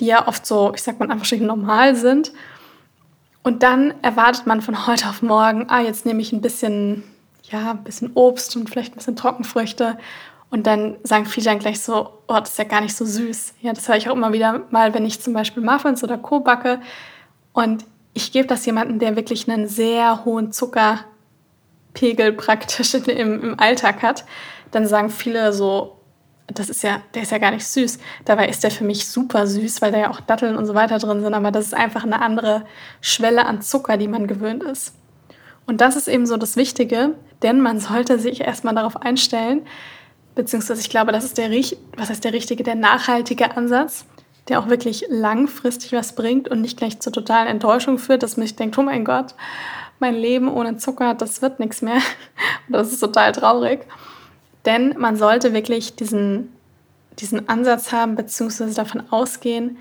die 0.00 0.06
ja 0.06 0.26
oft 0.28 0.46
so, 0.46 0.72
ich 0.74 0.82
sag 0.82 0.98
mal, 0.98 1.10
einfach 1.10 1.24
schon 1.24 1.46
normal 1.46 1.96
sind, 1.96 2.32
und 3.44 3.62
dann 3.62 3.92
erwartet 4.00 4.46
man 4.46 4.62
von 4.62 4.86
heute 4.86 5.06
auf 5.06 5.20
morgen, 5.20 5.66
ah, 5.68 5.82
jetzt 5.82 6.06
nehme 6.06 6.22
ich 6.22 6.32
ein 6.32 6.40
bisschen, 6.40 7.04
ja, 7.42 7.72
ein 7.72 7.84
bisschen 7.84 8.12
Obst 8.14 8.56
und 8.56 8.70
vielleicht 8.70 8.94
ein 8.94 8.96
bisschen 8.96 9.16
Trockenfrüchte. 9.16 9.98
Und 10.50 10.66
dann 10.66 10.96
sagen 11.02 11.26
viele 11.26 11.44
dann 11.44 11.58
gleich 11.58 11.82
so, 11.82 12.08
oh, 12.26 12.38
das 12.38 12.52
ist 12.52 12.58
ja 12.58 12.64
gar 12.64 12.80
nicht 12.80 12.96
so 12.96 13.04
süß. 13.04 13.54
Ja, 13.60 13.74
das 13.74 13.86
höre 13.86 13.96
ich 13.96 14.08
auch 14.08 14.14
immer 14.14 14.32
wieder 14.32 14.62
mal, 14.70 14.94
wenn 14.94 15.04
ich 15.04 15.20
zum 15.20 15.34
Beispiel 15.34 15.62
Muffins 15.62 16.02
oder 16.02 16.16
Co. 16.16 16.40
backe. 16.40 16.80
Und 17.52 17.84
ich 18.14 18.32
gebe 18.32 18.46
das 18.46 18.64
jemandem, 18.64 18.98
der 18.98 19.14
wirklich 19.14 19.50
einen 19.50 19.68
sehr 19.68 20.24
hohen 20.24 20.50
Zuckerpegel 20.50 22.32
praktisch 22.32 22.94
im, 23.06 23.42
im 23.42 23.60
Alltag 23.60 24.02
hat. 24.02 24.24
Dann 24.70 24.86
sagen 24.86 25.10
viele 25.10 25.52
so, 25.52 26.00
das 26.46 26.68
ist 26.68 26.82
ja, 26.82 27.00
der 27.14 27.22
ist 27.22 27.32
ja 27.32 27.38
gar 27.38 27.50
nicht 27.50 27.66
süß. 27.66 27.98
Dabei 28.24 28.48
ist 28.48 28.62
der 28.62 28.70
für 28.70 28.84
mich 28.84 29.08
super 29.08 29.46
süß, 29.46 29.80
weil 29.80 29.92
da 29.92 29.98
ja 29.98 30.10
auch 30.10 30.20
Datteln 30.20 30.56
und 30.56 30.66
so 30.66 30.74
weiter 30.74 30.98
drin 30.98 31.22
sind. 31.22 31.34
Aber 31.34 31.50
das 31.50 31.66
ist 31.66 31.74
einfach 31.74 32.04
eine 32.04 32.20
andere 32.20 32.64
Schwelle 33.00 33.46
an 33.46 33.62
Zucker, 33.62 33.96
die 33.96 34.08
man 34.08 34.26
gewöhnt 34.26 34.62
ist. 34.62 34.94
Und 35.66 35.80
das 35.80 35.96
ist 35.96 36.08
eben 36.08 36.26
so 36.26 36.36
das 36.36 36.56
Wichtige, 36.56 37.14
denn 37.42 37.60
man 37.60 37.80
sollte 37.80 38.18
sich 38.18 38.42
erstmal 38.42 38.74
darauf 38.74 39.00
einstellen, 39.00 39.62
beziehungsweise 40.34 40.80
ich 40.80 40.90
glaube, 40.90 41.12
das 41.12 41.24
ist 41.24 41.38
der, 41.38 41.50
was 41.96 42.10
heißt 42.10 42.24
der 42.24 42.34
richtige, 42.34 42.62
der 42.62 42.74
nachhaltige 42.74 43.56
Ansatz, 43.56 44.04
der 44.48 44.58
auch 44.58 44.68
wirklich 44.68 45.06
langfristig 45.08 45.92
was 45.92 46.14
bringt 46.14 46.48
und 46.48 46.60
nicht 46.60 46.76
gleich 46.76 47.00
zur 47.00 47.12
totalen 47.12 47.48
Enttäuschung 47.48 47.98
führt, 47.98 48.22
dass 48.22 48.36
man 48.36 48.46
sich 48.46 48.56
denkt, 48.56 48.76
oh 48.76 48.82
mein 48.82 49.06
Gott, 49.06 49.34
mein 50.00 50.14
Leben 50.14 50.52
ohne 50.52 50.76
Zucker, 50.76 51.14
das 51.14 51.40
wird 51.40 51.60
nichts 51.60 51.80
mehr. 51.80 51.94
Und 51.94 52.02
das 52.68 52.92
ist 52.92 53.00
total 53.00 53.32
traurig. 53.32 53.86
Denn 54.66 54.94
man 54.98 55.16
sollte 55.16 55.52
wirklich 55.52 55.94
diesen, 55.96 56.52
diesen 57.18 57.48
Ansatz 57.48 57.92
haben, 57.92 58.16
beziehungsweise 58.16 58.74
davon 58.74 59.02
ausgehen, 59.10 59.76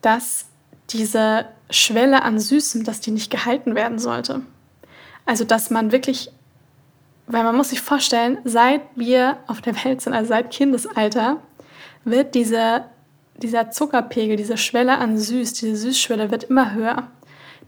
dass 0.00 0.46
diese 0.90 1.46
Schwelle 1.70 2.22
an 2.22 2.38
Süßem, 2.38 2.84
dass 2.84 3.00
die 3.00 3.10
nicht 3.10 3.30
gehalten 3.30 3.74
werden 3.74 3.98
sollte. 3.98 4.42
Also, 5.24 5.44
dass 5.44 5.70
man 5.70 5.90
wirklich, 5.92 6.30
weil 7.26 7.42
man 7.42 7.56
muss 7.56 7.70
sich 7.70 7.80
vorstellen, 7.80 8.38
seit 8.44 8.82
wir 8.94 9.38
auf 9.48 9.60
der 9.60 9.84
Welt 9.84 10.00
sind, 10.00 10.14
also 10.14 10.28
seit 10.28 10.50
Kindesalter, 10.50 11.38
wird 12.04 12.36
diese, 12.36 12.84
dieser 13.36 13.72
Zuckerpegel, 13.72 14.36
diese 14.36 14.56
Schwelle 14.56 14.98
an 14.98 15.18
Süß, 15.18 15.54
diese 15.54 15.76
Süßschwelle 15.76 16.30
wird 16.30 16.44
immer 16.44 16.72
höher. 16.72 17.08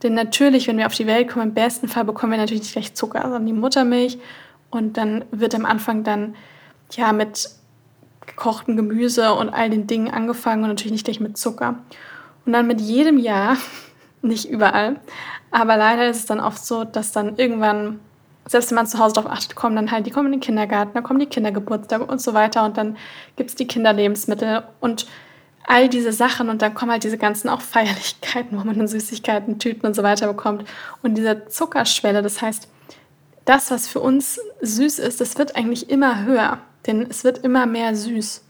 Denn 0.05 0.15
natürlich, 0.15 0.69
wenn 0.69 0.79
wir 0.79 0.87
auf 0.87 0.95
die 0.95 1.09
Welt 1.09 1.29
kommen, 1.29 1.49
im 1.49 1.55
besten 1.55 1.89
Fall 1.89 2.05
bekommen 2.05 2.33
wir 2.33 2.39
natürlich 2.39 2.63
nicht 2.63 2.73
gleich 2.73 2.95
Zucker, 2.95 3.23
sondern 3.23 3.47
die 3.47 3.53
Muttermilch 3.53 4.19
und 4.71 4.97
dann 4.97 5.25
wird 5.31 5.55
am 5.55 5.65
Anfang 5.65 6.05
dann 6.05 6.35
ja 6.93 7.13
mit 7.13 7.51
gekochtem 8.27 8.77
Gemüse 8.77 9.35
und 9.35 9.49
all 9.49 9.71
den 9.71 9.87
Dingen 9.87 10.13
angefangen 10.13 10.63
und 10.63 10.69
natürlich 10.69 10.93
nicht 10.93 11.05
gleich 11.05 11.21
mit 11.21 11.39
Zucker. 11.39 11.77
Und 12.45 12.53
dann 12.53 12.67
mit 12.67 12.81
jedem 12.81 13.19
Jahr, 13.19 13.57
nicht 14.23 14.49
überall, 14.49 15.01
aber 15.51 15.77
leider 15.77 16.09
ist 16.09 16.19
es 16.19 16.27
dann 16.27 16.41
oft 16.41 16.65
so, 16.65 16.85
dass 16.85 17.13
dann 17.13 17.37
irgendwann 17.37 18.01
selbst 18.49 18.71
wenn 18.71 18.77
man 18.77 18.87
zu 18.87 18.99
Hause 18.99 19.15
darauf 19.15 19.31
achtet, 19.31 19.55
kommen 19.55 19.77
dann 19.77 19.91
halt, 19.91 20.07
die 20.07 20.11
kommen 20.11 20.27
in 20.27 20.33
den 20.33 20.41
Kindergarten, 20.41 20.93
dann 20.95 21.03
kommen 21.03 21.21
die 21.21 21.27
Kindergeburtstage 21.27 22.05
und 22.05 22.21
so 22.21 22.35
weiter 22.35 22.65
und 22.65 22.77
dann 22.77 22.97
gibt 23.37 23.51
es 23.51 23.57
die 23.57 23.67
Kinderlebensmittel 23.67 24.63
und 24.81 25.07
all 25.67 25.89
diese 25.89 26.13
Sachen 26.13 26.49
und 26.49 26.63
dann 26.63 26.73
kommen 26.73 26.91
halt 26.91 27.05
diese 27.05 27.19
ganzen 27.19 27.51
auch 27.51 27.61
Feierlichkeiten, 27.61 28.59
wo 28.59 28.65
man 28.65 28.79
dann 28.79 28.89
Süßigkeiten, 28.89 29.59
Tüten 29.59 29.87
und 29.87 29.95
so 29.95 30.03
weiter 30.03 30.27
bekommt. 30.27 30.65
Und 31.03 31.15
diese 31.17 31.47
Zuckerschwelle, 31.47 32.23
das 32.23 32.41
heißt, 32.41 32.69
das, 33.49 33.71
was 33.71 33.89
für 33.89 34.01
uns 34.01 34.39
süß 34.61 34.99
ist, 34.99 35.23
das 35.23 35.39
wird 35.39 35.57
eigentlich 35.57 35.89
immer 35.89 36.25
höher, 36.25 36.59
denn 36.87 37.07
es 37.09 37.25
wird 37.25 37.39
immer 37.39 37.65
mehr 37.65 37.97
süß. 37.97 38.45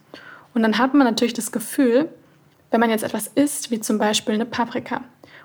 Und 0.55 0.63
dann 0.63 0.79
hat 0.79 0.93
man 0.93 1.07
natürlich 1.07 1.35
das 1.35 1.53
Gefühl, 1.53 2.09
wenn 2.73 2.81
man 2.81 2.91
jetzt 2.91 3.05
etwas 3.05 3.29
isst, 3.29 3.71
wie 3.71 3.81
zum 3.81 3.99
Beispiel 3.99 4.35
eine 4.35 4.45
Paprika 4.45 5.03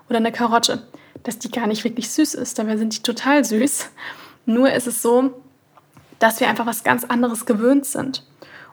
oder 0.09 0.17
eine 0.17 0.31
Karotte, 0.31 0.87
dass 1.21 1.37
die 1.37 1.51
gar 1.51 1.67
nicht 1.67 1.83
wirklich 1.83 2.09
süß 2.09 2.33
ist. 2.33 2.57
Dabei 2.57 2.77
sind 2.77 2.97
die 2.97 3.03
total 3.03 3.45
süß. 3.45 3.91
Nur 4.47 4.71
ist 4.71 4.87
es 4.87 5.03
so, 5.03 5.33
dass 6.17 6.39
wir 6.39 6.49
einfach 6.49 6.65
was 6.65 6.83
ganz 6.83 7.03
anderes 7.03 7.45
gewöhnt 7.45 7.85
sind. 7.85 8.25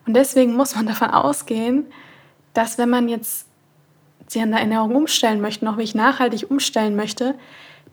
Und 0.06 0.14
deswegen 0.14 0.54
muss 0.54 0.74
man 0.74 0.86
davon 0.86 1.10
ausgehen, 1.10 1.84
dass 2.54 2.78
wenn 2.78 2.88
man 2.88 3.08
jetzt 3.08 3.46
sich 4.26 4.40
an 4.40 4.50
der 4.50 4.60
Ernährung 4.60 4.94
umstellen 4.96 5.42
möchte, 5.42 5.66
noch 5.66 5.76
wie 5.76 5.82
ich 5.82 5.94
nachhaltig 5.94 6.50
umstellen 6.50 6.96
möchte, 6.96 7.34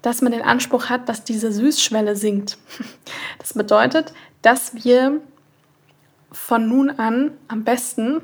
dass 0.02 0.22
man 0.22 0.32
den 0.32 0.42
Anspruch 0.42 0.90
hat, 0.90 1.10
dass 1.10 1.24
diese 1.24 1.52
Süßschwelle 1.52 2.16
sinkt. 2.16 2.58
Das 3.40 3.54
bedeutet, 3.54 4.14
dass 4.42 4.84
wir 4.84 5.22
von 6.32 6.68
nun 6.68 6.90
an 6.90 7.32
am 7.48 7.64
besten 7.64 8.22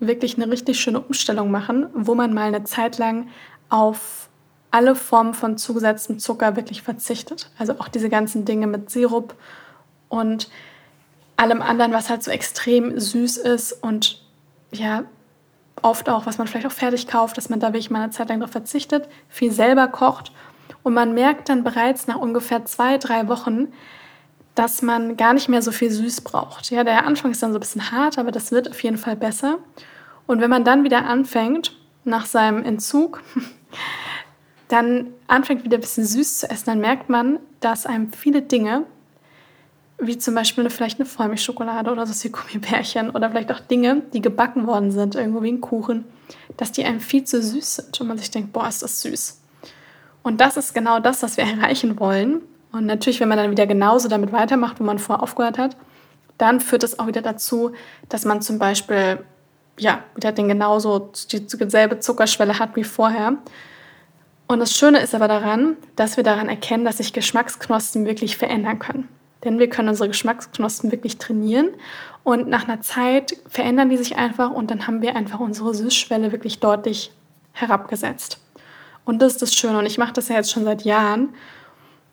wirklich 0.00 0.36
eine 0.36 0.50
richtig 0.50 0.78
schöne 0.78 1.00
Umstellung 1.00 1.50
machen, 1.50 1.86
wo 1.94 2.14
man 2.14 2.34
mal 2.34 2.48
eine 2.48 2.64
Zeit 2.64 2.98
lang 2.98 3.28
auf 3.70 4.28
alle 4.70 4.94
Formen 4.94 5.32
von 5.32 5.56
zugesetztem 5.56 6.18
Zucker 6.18 6.56
wirklich 6.56 6.82
verzichtet. 6.82 7.50
Also 7.58 7.74
auch 7.78 7.88
diese 7.88 8.10
ganzen 8.10 8.44
Dinge 8.44 8.66
mit 8.66 8.90
Sirup 8.90 9.34
und 10.08 10.50
allem 11.36 11.62
anderen, 11.62 11.92
was 11.92 12.10
halt 12.10 12.22
so 12.22 12.30
extrem 12.30 12.98
süß 12.98 13.38
ist 13.38 13.72
und 13.72 14.22
ja, 14.72 15.04
oft 15.82 16.08
auch, 16.08 16.26
was 16.26 16.38
man 16.38 16.46
vielleicht 16.46 16.66
auch 16.66 16.72
fertig 16.72 17.06
kauft, 17.06 17.36
dass 17.36 17.48
man 17.48 17.60
da 17.60 17.68
wirklich 17.68 17.90
mal 17.90 18.02
eine 18.02 18.10
Zeit 18.10 18.28
lang 18.28 18.40
darauf 18.40 18.52
verzichtet, 18.52 19.08
viel 19.28 19.52
selber 19.52 19.88
kocht 19.88 20.32
und 20.86 20.94
man 20.94 21.14
merkt 21.14 21.48
dann 21.48 21.64
bereits 21.64 22.06
nach 22.06 22.14
ungefähr 22.14 22.64
zwei, 22.64 22.96
drei 22.96 23.26
Wochen, 23.26 23.72
dass 24.54 24.82
man 24.82 25.16
gar 25.16 25.34
nicht 25.34 25.48
mehr 25.48 25.60
so 25.60 25.72
viel 25.72 25.90
süß 25.90 26.20
braucht. 26.20 26.70
Ja, 26.70 26.84
der 26.84 27.04
Anfang 27.08 27.32
ist 27.32 27.42
dann 27.42 27.50
so 27.50 27.58
ein 27.58 27.60
bisschen 27.60 27.90
hart, 27.90 28.18
aber 28.18 28.30
das 28.30 28.52
wird 28.52 28.70
auf 28.70 28.80
jeden 28.84 28.96
Fall 28.96 29.16
besser. 29.16 29.58
Und 30.28 30.40
wenn 30.40 30.48
man 30.48 30.62
dann 30.62 30.84
wieder 30.84 31.04
anfängt, 31.04 31.76
nach 32.04 32.24
seinem 32.24 32.62
Entzug, 32.62 33.20
dann 34.68 35.08
anfängt 35.26 35.64
wieder 35.64 35.76
ein 35.76 35.80
bisschen 35.80 36.06
süß 36.06 36.38
zu 36.38 36.50
essen, 36.50 36.66
dann 36.66 36.78
merkt 36.78 37.08
man, 37.08 37.40
dass 37.58 37.84
einem 37.84 38.12
viele 38.12 38.42
Dinge 38.42 38.84
wie 39.98 40.18
zum 40.18 40.36
Beispiel 40.36 40.62
eine, 40.62 40.70
vielleicht 40.70 41.00
eine 41.00 41.08
Vollmilchschokolade 41.08 41.90
oder 41.90 42.06
so 42.06 42.14
wie 42.22 42.30
Gummibärchen 42.30 43.10
oder 43.10 43.28
vielleicht 43.30 43.50
auch 43.50 43.58
Dinge, 43.58 44.02
die 44.12 44.22
gebacken 44.22 44.68
worden 44.68 44.92
sind, 44.92 45.16
irgendwo 45.16 45.42
wie 45.42 45.50
ein 45.50 45.60
Kuchen, 45.60 46.04
dass 46.56 46.70
die 46.70 46.84
einem 46.84 47.00
viel 47.00 47.24
zu 47.24 47.42
süß 47.42 47.74
sind 47.74 48.00
und 48.00 48.06
man 48.06 48.18
sich 48.18 48.30
denkt, 48.30 48.52
boah, 48.52 48.68
ist 48.68 48.84
das 48.84 49.02
süß. 49.02 49.40
Und 50.26 50.40
das 50.40 50.56
ist 50.56 50.74
genau 50.74 50.98
das, 50.98 51.22
was 51.22 51.36
wir 51.36 51.44
erreichen 51.56 52.00
wollen. 52.00 52.42
Und 52.72 52.84
natürlich, 52.84 53.20
wenn 53.20 53.28
man 53.28 53.38
dann 53.38 53.52
wieder 53.52 53.64
genauso 53.64 54.08
damit 54.08 54.32
weitermacht, 54.32 54.80
wo 54.80 54.84
man 54.84 54.98
vorher 54.98 55.22
aufgehört 55.22 55.56
hat, 55.56 55.76
dann 56.36 56.58
führt 56.58 56.82
es 56.82 56.98
auch 56.98 57.06
wieder 57.06 57.22
dazu, 57.22 57.74
dass 58.08 58.24
man 58.24 58.42
zum 58.42 58.58
Beispiel 58.58 59.24
ja, 59.78 60.02
wieder 60.16 60.32
den 60.32 60.48
genauso 60.48 61.12
dieselbe 61.30 62.00
Zuckerschwelle 62.00 62.58
hat 62.58 62.74
wie 62.74 62.82
vorher. 62.82 63.34
Und 64.48 64.58
das 64.58 64.76
Schöne 64.76 64.98
ist 64.98 65.14
aber 65.14 65.28
daran, 65.28 65.76
dass 65.94 66.16
wir 66.16 66.24
daran 66.24 66.48
erkennen, 66.48 66.84
dass 66.84 66.96
sich 66.96 67.12
Geschmacksknospen 67.12 68.04
wirklich 68.04 68.36
verändern 68.36 68.80
können. 68.80 69.08
Denn 69.44 69.60
wir 69.60 69.70
können 69.70 69.90
unsere 69.90 70.08
Geschmacksknospen 70.08 70.90
wirklich 70.90 71.18
trainieren 71.18 71.68
und 72.24 72.48
nach 72.48 72.66
einer 72.66 72.80
Zeit 72.80 73.36
verändern 73.48 73.90
die 73.90 73.96
sich 73.96 74.16
einfach 74.16 74.50
und 74.50 74.72
dann 74.72 74.88
haben 74.88 75.02
wir 75.02 75.14
einfach 75.14 75.38
unsere 75.38 75.72
Süßschwelle 75.72 76.32
wirklich 76.32 76.58
deutlich 76.58 77.12
herabgesetzt. 77.52 78.40
Und 79.06 79.22
das 79.22 79.34
ist 79.34 79.42
das 79.42 79.54
Schöne 79.54 79.78
und 79.78 79.86
ich 79.86 79.96
mache 79.96 80.12
das 80.12 80.28
ja 80.28 80.36
jetzt 80.36 80.50
schon 80.50 80.64
seit 80.64 80.82
Jahren. 80.82 81.30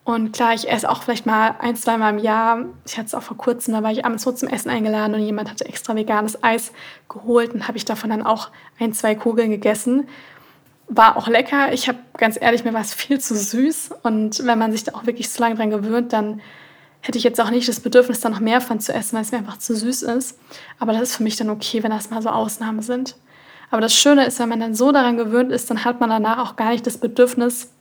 Und 0.06 0.34
klar, 0.34 0.54
ich 0.54 0.70
esse 0.70 0.90
auch 0.90 1.02
vielleicht 1.02 1.26
mal 1.26 1.56
ein, 1.60 1.76
zwei 1.76 1.98
Mal 1.98 2.12
im 2.12 2.20
Jahr. 2.20 2.66
Ich 2.86 2.98
hatte 2.98 3.08
es 3.08 3.16
auch 3.16 3.24
vor 3.24 3.38
kurzem, 3.38 3.74
da 3.74 3.84
war 3.84 3.92
ich 3.92 4.06
abends 4.06 4.24
so 4.24 4.32
zum 4.32 4.50
Essen 4.50 4.70
eingeladen 4.70 5.16
und 5.16 5.22
jemand 5.22 5.50
hatte 5.50 5.66
extra 5.66 5.96
veganes 5.96 6.44
Eis 6.44 6.72
geholt 7.10 7.54
und 7.54 7.68
habe 7.68 7.78
ich 7.78 7.86
davon 7.86 8.10
dann 8.10 8.22
auch 8.22 8.50
ein, 8.80 8.94
zwei 8.94 9.16
Kugeln 9.16 9.50
gegessen. 9.50 10.08
War 10.88 11.18
auch 11.18 11.28
lecker. 11.28 11.74
Ich 11.74 11.88
habe 11.88 11.98
ganz 12.18 12.38
ehrlich, 12.40 12.66
mir 12.66 12.74
war 12.74 12.82
es 12.82 12.94
viel 12.94 13.20
zu 13.20 13.36
süß. 13.36 13.92
Und 14.04 14.46
wenn 14.46 14.60
man 14.60 14.72
sich 14.72 14.84
da 14.84 14.94
auch 14.94 15.06
wirklich 15.06 15.30
so 15.30 15.42
lange 15.42 15.56
dran 15.56 15.72
gewöhnt, 15.72 16.14
dann 16.14 16.42
hätte 17.00 17.18
ich 17.18 17.24
jetzt 17.24 17.40
auch 17.40 17.50
nicht 17.50 17.68
das 17.68 17.80
Bedürfnis, 17.80 18.20
da 18.20 18.30
noch 18.30 18.42
mehr 18.42 18.62
von 18.62 18.82
zu 18.82 18.94
essen, 18.94 19.16
weil 19.16 19.24
es 19.24 19.32
mir 19.32 19.38
einfach 19.38 19.58
zu 19.58 19.76
süß 19.76 20.04
ist. 20.04 20.38
Aber 20.80 20.92
das 20.92 21.02
ist 21.02 21.16
für 21.16 21.24
mich 21.24 21.38
dann 21.38 21.50
okay, 21.50 21.82
wenn 21.82 21.92
das 21.92 22.10
mal 22.10 22.22
so 22.22 22.30
Ausnahmen 22.30 22.82
sind. 22.82 23.16
Aber 23.74 23.82
das 23.82 23.96
Schöne 23.96 24.28
ist, 24.28 24.38
wenn 24.38 24.50
man 24.50 24.60
dann 24.60 24.76
so 24.76 24.92
daran 24.92 25.18
gewöhnt 25.18 25.52
ist, 25.52 25.68
dann 25.72 25.84
hat 25.84 26.00
man 26.00 26.08
danach 26.08 26.38
auch 26.38 26.56
gar 26.58 26.70
nicht 26.70 26.86
das 26.86 27.00
Bedürfnis, 27.00 27.72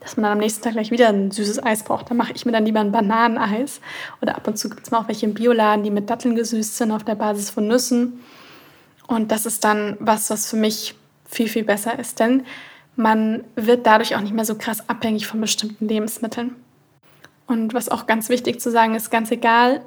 dass 0.00 0.18
man 0.18 0.24
dann 0.24 0.32
am 0.32 0.38
nächsten 0.38 0.62
Tag 0.62 0.74
gleich 0.74 0.90
wieder 0.90 1.08
ein 1.08 1.30
süßes 1.30 1.64
Eis 1.64 1.82
braucht. 1.82 2.10
Dann 2.10 2.18
mache 2.18 2.34
ich 2.34 2.44
mir 2.44 2.52
dann 2.52 2.66
lieber 2.66 2.80
ein 2.80 2.92
Bananeneis. 2.92 3.80
Oder 4.20 4.36
ab 4.36 4.46
und 4.46 4.58
zu 4.58 4.68
gibt 4.68 4.82
es 4.82 4.90
mal 4.90 4.98
auch 4.98 5.08
welche 5.08 5.24
im 5.24 5.32
Bioladen, 5.32 5.82
die 5.82 5.90
mit 5.90 6.10
Datteln 6.10 6.34
gesüßt 6.34 6.76
sind 6.76 6.92
auf 6.92 7.04
der 7.04 7.14
Basis 7.14 7.48
von 7.48 7.66
Nüssen. 7.66 8.20
Und 9.06 9.32
das 9.32 9.46
ist 9.46 9.64
dann 9.64 9.96
was, 9.98 10.28
was 10.28 10.50
für 10.50 10.56
mich 10.56 10.94
viel, 11.24 11.48
viel 11.48 11.64
besser 11.64 11.98
ist. 11.98 12.20
Denn 12.20 12.44
man 12.94 13.44
wird 13.56 13.86
dadurch 13.86 14.16
auch 14.16 14.20
nicht 14.20 14.34
mehr 14.34 14.44
so 14.44 14.56
krass 14.56 14.86
abhängig 14.90 15.26
von 15.26 15.40
bestimmten 15.40 15.88
Lebensmitteln. 15.88 16.54
Und 17.46 17.72
was 17.72 17.88
auch 17.88 18.06
ganz 18.06 18.28
wichtig 18.28 18.60
zu 18.60 18.70
sagen 18.70 18.94
ist, 18.94 19.10
ganz 19.10 19.30
egal, 19.30 19.80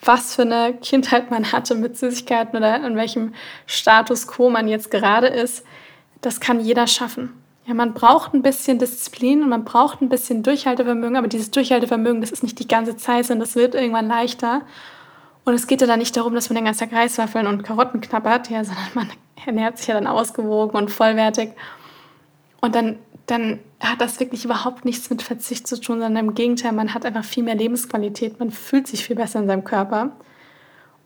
was 0.00 0.34
für 0.34 0.42
eine 0.42 0.74
Kindheit 0.74 1.30
man 1.30 1.52
hatte 1.52 1.74
mit 1.74 1.96
Süßigkeiten 1.96 2.56
oder 2.56 2.84
in 2.84 2.96
welchem 2.96 3.34
Status 3.66 4.26
quo 4.26 4.50
man 4.50 4.68
jetzt 4.68 4.90
gerade 4.90 5.28
ist, 5.28 5.64
das 6.20 6.40
kann 6.40 6.60
jeder 6.60 6.86
schaffen. 6.86 7.30
Ja, 7.66 7.72
man 7.72 7.94
braucht 7.94 8.34
ein 8.34 8.42
bisschen 8.42 8.78
Disziplin 8.78 9.42
und 9.42 9.48
man 9.48 9.64
braucht 9.64 10.02
ein 10.02 10.10
bisschen 10.10 10.42
Durchhaltevermögen, 10.42 11.16
aber 11.16 11.28
dieses 11.28 11.50
Durchhaltevermögen, 11.50 12.20
das 12.20 12.30
ist 12.30 12.42
nicht 12.42 12.58
die 12.58 12.68
ganze 12.68 12.96
Zeit, 12.96 13.24
sondern 13.24 13.46
das 13.46 13.56
wird 13.56 13.74
irgendwann 13.74 14.08
leichter. 14.08 14.62
Und 15.44 15.54
es 15.54 15.66
geht 15.66 15.80
ja 15.80 15.86
dann 15.86 15.98
nicht 15.98 16.16
darum, 16.16 16.34
dass 16.34 16.50
man 16.50 16.56
den 16.56 16.66
ganzen 16.66 16.90
Tag 16.90 16.98
Reiswaffeln 16.98 17.46
und 17.46 17.62
Karotten 17.62 18.00
knabbert, 18.02 18.50
ja, 18.50 18.64
sondern 18.64 18.84
man 18.94 19.10
ernährt 19.46 19.78
sich 19.78 19.86
ja 19.86 19.94
dann 19.94 20.06
ausgewogen 20.06 20.76
und 20.76 20.90
vollwertig. 20.90 21.52
Und 22.60 22.74
dann 22.74 22.98
dann 23.26 23.60
hat 23.80 24.00
das 24.00 24.20
wirklich 24.20 24.44
überhaupt 24.44 24.84
nichts 24.84 25.08
mit 25.10 25.22
Verzicht 25.22 25.66
zu 25.66 25.80
tun, 25.80 26.00
sondern 26.00 26.28
im 26.28 26.34
Gegenteil, 26.34 26.72
man 26.72 26.92
hat 26.92 27.06
einfach 27.06 27.24
viel 27.24 27.42
mehr 27.42 27.54
Lebensqualität, 27.54 28.38
man 28.38 28.50
fühlt 28.50 28.86
sich 28.86 29.04
viel 29.04 29.16
besser 29.16 29.40
in 29.40 29.46
seinem 29.46 29.64
Körper 29.64 30.12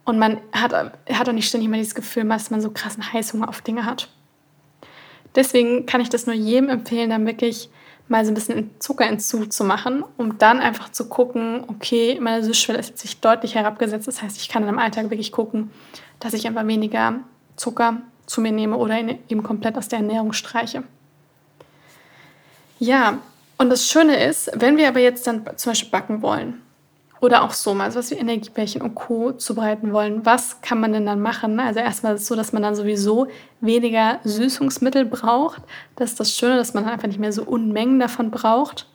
und 0.04 0.18
man 0.18 0.38
hat, 0.52 0.72
hat 0.72 1.28
auch 1.28 1.32
nicht 1.32 1.48
ständig 1.48 1.68
immer 1.68 1.76
dieses 1.76 1.94
Gefühl, 1.94 2.24
dass 2.24 2.50
man 2.50 2.60
so 2.60 2.70
krassen 2.70 3.12
Heißhunger 3.12 3.48
auf 3.48 3.60
Dinge 3.60 3.84
hat. 3.84 4.08
Deswegen 5.34 5.86
kann 5.86 6.00
ich 6.00 6.08
das 6.08 6.26
nur 6.26 6.34
jedem 6.34 6.70
empfehlen, 6.70 7.10
dann 7.10 7.26
wirklich 7.26 7.70
mal 8.08 8.24
so 8.24 8.32
ein 8.32 8.34
bisschen 8.34 8.70
Zuckerentzug 8.78 9.52
zu 9.52 9.64
machen, 9.64 10.02
um 10.16 10.38
dann 10.38 10.60
einfach 10.60 10.90
zu 10.90 11.08
gucken, 11.08 11.64
okay, 11.68 12.18
meine 12.20 12.42
Süßschwelle 12.42 12.78
ist 12.78 12.98
sich 12.98 13.20
deutlich 13.20 13.54
herabgesetzt. 13.54 14.08
Das 14.08 14.22
heißt, 14.22 14.38
ich 14.38 14.48
kann 14.48 14.62
in 14.62 14.70
im 14.70 14.78
Alltag 14.78 15.10
wirklich 15.10 15.30
gucken, 15.30 15.70
dass 16.18 16.32
ich 16.32 16.46
einfach 16.46 16.66
weniger 16.66 17.20
Zucker 17.56 17.98
zu 18.26 18.40
mir 18.40 18.52
nehme 18.52 18.76
oder 18.76 18.98
eben 18.98 19.42
komplett 19.42 19.76
aus 19.76 19.88
der 19.88 19.98
Ernährung 19.98 20.32
streiche. 20.32 20.84
Ja, 22.78 23.18
und 23.56 23.70
das 23.70 23.86
Schöne 23.86 24.24
ist, 24.24 24.50
wenn 24.54 24.76
wir 24.76 24.88
aber 24.88 25.00
jetzt 25.00 25.26
dann 25.26 25.44
zum 25.56 25.72
Beispiel 25.72 25.90
backen 25.90 26.22
wollen 26.22 26.62
oder 27.20 27.42
auch 27.42 27.52
so 27.52 27.74
mal, 27.74 27.90
so 27.90 27.98
was 27.98 28.12
wie 28.12 28.14
Energiebärchen 28.14 28.80
und 28.80 28.94
Co. 28.94 29.32
zubereiten 29.32 29.92
wollen, 29.92 30.24
was 30.24 30.60
kann 30.60 30.80
man 30.80 30.92
denn 30.92 31.04
dann 31.04 31.20
machen? 31.20 31.58
Also 31.58 31.80
erstmal 31.80 32.14
ist 32.14 32.22
es 32.22 32.28
so, 32.28 32.36
dass 32.36 32.52
man 32.52 32.62
dann 32.62 32.76
sowieso 32.76 33.26
weniger 33.60 34.20
Süßungsmittel 34.22 35.04
braucht. 35.04 35.62
Das 35.96 36.10
ist 36.10 36.20
das 36.20 36.36
Schöne, 36.36 36.56
dass 36.56 36.74
man 36.74 36.84
einfach 36.84 37.08
nicht 37.08 37.18
mehr 37.18 37.32
so 37.32 37.42
Unmengen 37.42 37.98
davon 37.98 38.30
braucht. 38.30 38.86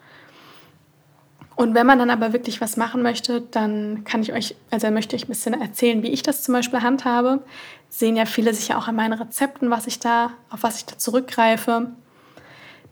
Und 1.56 1.76
wenn 1.76 1.86
man 1.86 2.00
dann 2.00 2.10
aber 2.10 2.34
wirklich 2.34 2.62
was 2.62 2.78
machen 2.78 3.04
möchte, 3.04 3.42
dann 3.42 4.06
kann 4.06 4.22
ich 4.22 4.34
euch, 4.34 4.56
also 4.72 4.90
möchte 4.90 5.16
ich 5.16 5.26
ein 5.26 5.28
bisschen 5.28 5.60
erzählen, 5.60 6.02
wie 6.02 6.10
ich 6.10 6.24
das 6.24 6.42
zum 6.42 6.54
Beispiel 6.54 6.82
handhabe. 6.82 7.42
Sehen 7.90 8.16
ja 8.16 8.26
viele 8.26 8.54
sicher 8.54 8.78
auch 8.78 8.88
an 8.88 8.96
meinen 8.96 9.14
Rezepten, 9.14 9.70
was 9.70 9.86
ich 9.86 10.00
da, 10.00 10.32
auf 10.50 10.64
was 10.64 10.78
ich 10.78 10.86
da 10.86 10.98
zurückgreife. 10.98 11.92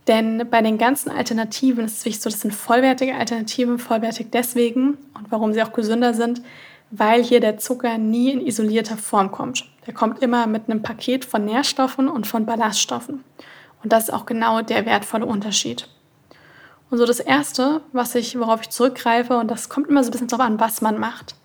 Denn 0.08 0.48
bei 0.50 0.62
den 0.62 0.78
ganzen 0.78 1.12
Alternativen 1.12 1.86
ist 1.86 2.00
es 2.00 2.06
wichtig 2.06 2.22
so, 2.22 2.30
das 2.30 2.42
sind 2.42 2.54
vollwertige 2.54 3.16
Alternativen, 3.16 3.78
vollwertig 3.78 4.28
deswegen 4.32 4.98
und 5.14 5.32
warum 5.32 5.54
sie 5.54 5.62
auch 5.62 5.74
gesünder 5.74 6.14
sind, 6.14 6.42
weil 6.90 7.24
hier 7.24 7.40
der 7.40 7.58
Zucker 7.58 7.98
nie 7.98 8.32
in 8.32 8.46
isolierter 8.46 8.98
Form 8.98 9.32
kommt. 9.32 9.66
Der 9.86 9.94
kommt 9.94 10.22
immer 10.22 10.48
mit 10.48 10.70
einem 10.70 10.82
Paket 10.82 11.24
von 11.24 11.46
Nährstoffen 11.46 12.10
und 12.10 12.28
von 12.28 12.46
Ballaststoffen. 12.46 13.24
Und 13.84 13.94
das 13.94 14.06
ist 14.06 14.14
auch 14.14 14.26
genau 14.26 14.62
der 14.62 14.86
wertvolle 14.86 15.26
Unterschied. 15.26 15.88
Und 16.90 16.98
so 16.98 17.06
das 17.06 17.20
Erste, 17.20 17.82
was 17.94 18.16
ich, 18.16 18.38
worauf 18.38 18.62
ich 18.62 18.70
zurückgreife, 18.70 19.38
und 19.38 19.50
das 19.50 19.70
kommt 19.70 19.88
immer 19.88 20.04
so 20.04 20.10
ein 20.10 20.12
bisschen 20.12 20.28
darauf 20.28 20.46
an, 20.46 20.60
was 20.60 20.82
man 20.82 21.00
macht, 21.00 21.36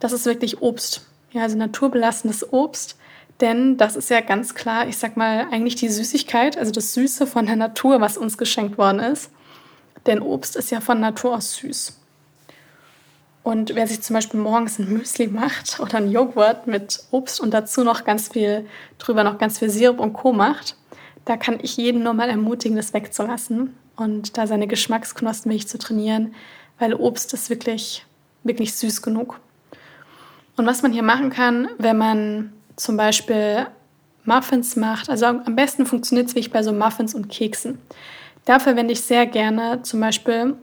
das 0.00 0.12
ist 0.12 0.26
wirklich 0.26 0.60
Obst. 0.60 1.06
Ja, 1.30 1.42
also 1.42 1.56
naturbelassenes 1.56 2.52
Obst 2.52 2.98
denn 3.42 3.76
das 3.76 3.96
ist 3.96 4.08
ja 4.08 4.20
ganz 4.20 4.54
klar, 4.54 4.86
ich 4.86 4.96
sag 4.96 5.16
mal, 5.16 5.48
eigentlich 5.50 5.74
die 5.74 5.88
Süßigkeit, 5.88 6.56
also 6.56 6.70
das 6.70 6.94
Süße 6.94 7.26
von 7.26 7.44
der 7.46 7.56
Natur, 7.56 8.00
was 8.00 8.16
uns 8.16 8.38
geschenkt 8.38 8.78
worden 8.78 9.00
ist. 9.00 9.30
Denn 10.06 10.22
Obst 10.22 10.56
ist 10.56 10.70
ja 10.70 10.80
von 10.80 11.00
Natur 11.00 11.34
aus 11.34 11.56
süß. 11.56 11.98
Und 13.42 13.74
wer 13.74 13.88
sich 13.88 14.00
zum 14.02 14.14
Beispiel 14.14 14.38
morgens 14.38 14.78
ein 14.78 14.88
Müsli 14.88 15.26
macht 15.26 15.80
oder 15.80 15.98
ein 15.98 16.10
Joghurt 16.10 16.68
mit 16.68 17.02
Obst 17.10 17.40
und 17.40 17.52
dazu 17.52 17.82
noch 17.82 18.04
ganz 18.04 18.28
viel 18.28 18.64
drüber 18.98 19.24
noch 19.24 19.38
ganz 19.38 19.58
viel 19.58 19.70
Sirup 19.70 19.98
und 19.98 20.12
Co. 20.12 20.32
macht, 20.32 20.76
da 21.24 21.36
kann 21.36 21.58
ich 21.60 21.76
jeden 21.76 22.04
nur 22.04 22.14
mal 22.14 22.30
ermutigen, 22.30 22.76
das 22.76 22.94
wegzulassen 22.94 23.76
und 23.96 24.38
da 24.38 24.46
seine 24.46 24.68
Geschmacksknospen 24.68 25.50
wirklich 25.50 25.68
zu 25.68 25.78
trainieren, 25.78 26.34
weil 26.78 26.94
Obst 26.94 27.34
ist 27.34 27.50
wirklich, 27.50 28.06
wirklich 28.44 28.74
süß 28.74 29.02
genug. 29.02 29.40
Und 30.56 30.66
was 30.66 30.82
man 30.82 30.92
hier 30.92 31.02
machen 31.02 31.30
kann, 31.30 31.68
wenn 31.78 31.96
man 31.96 32.52
zum 32.76 32.96
Beispiel 32.96 33.66
Muffins 34.24 34.76
macht, 34.76 35.10
also 35.10 35.26
am 35.26 35.56
besten 35.56 35.86
funktioniert 35.86 36.28
es 36.28 36.34
wie 36.34 36.40
ich 36.40 36.52
bei 36.52 36.62
so 36.62 36.72
Muffins 36.72 37.14
und 37.14 37.28
Keksen. 37.28 37.78
Da 38.44 38.58
verwende 38.58 38.92
ich 38.92 39.02
sehr 39.02 39.26
gerne 39.26 39.82
zum 39.82 40.00
Beispiel 40.00 40.54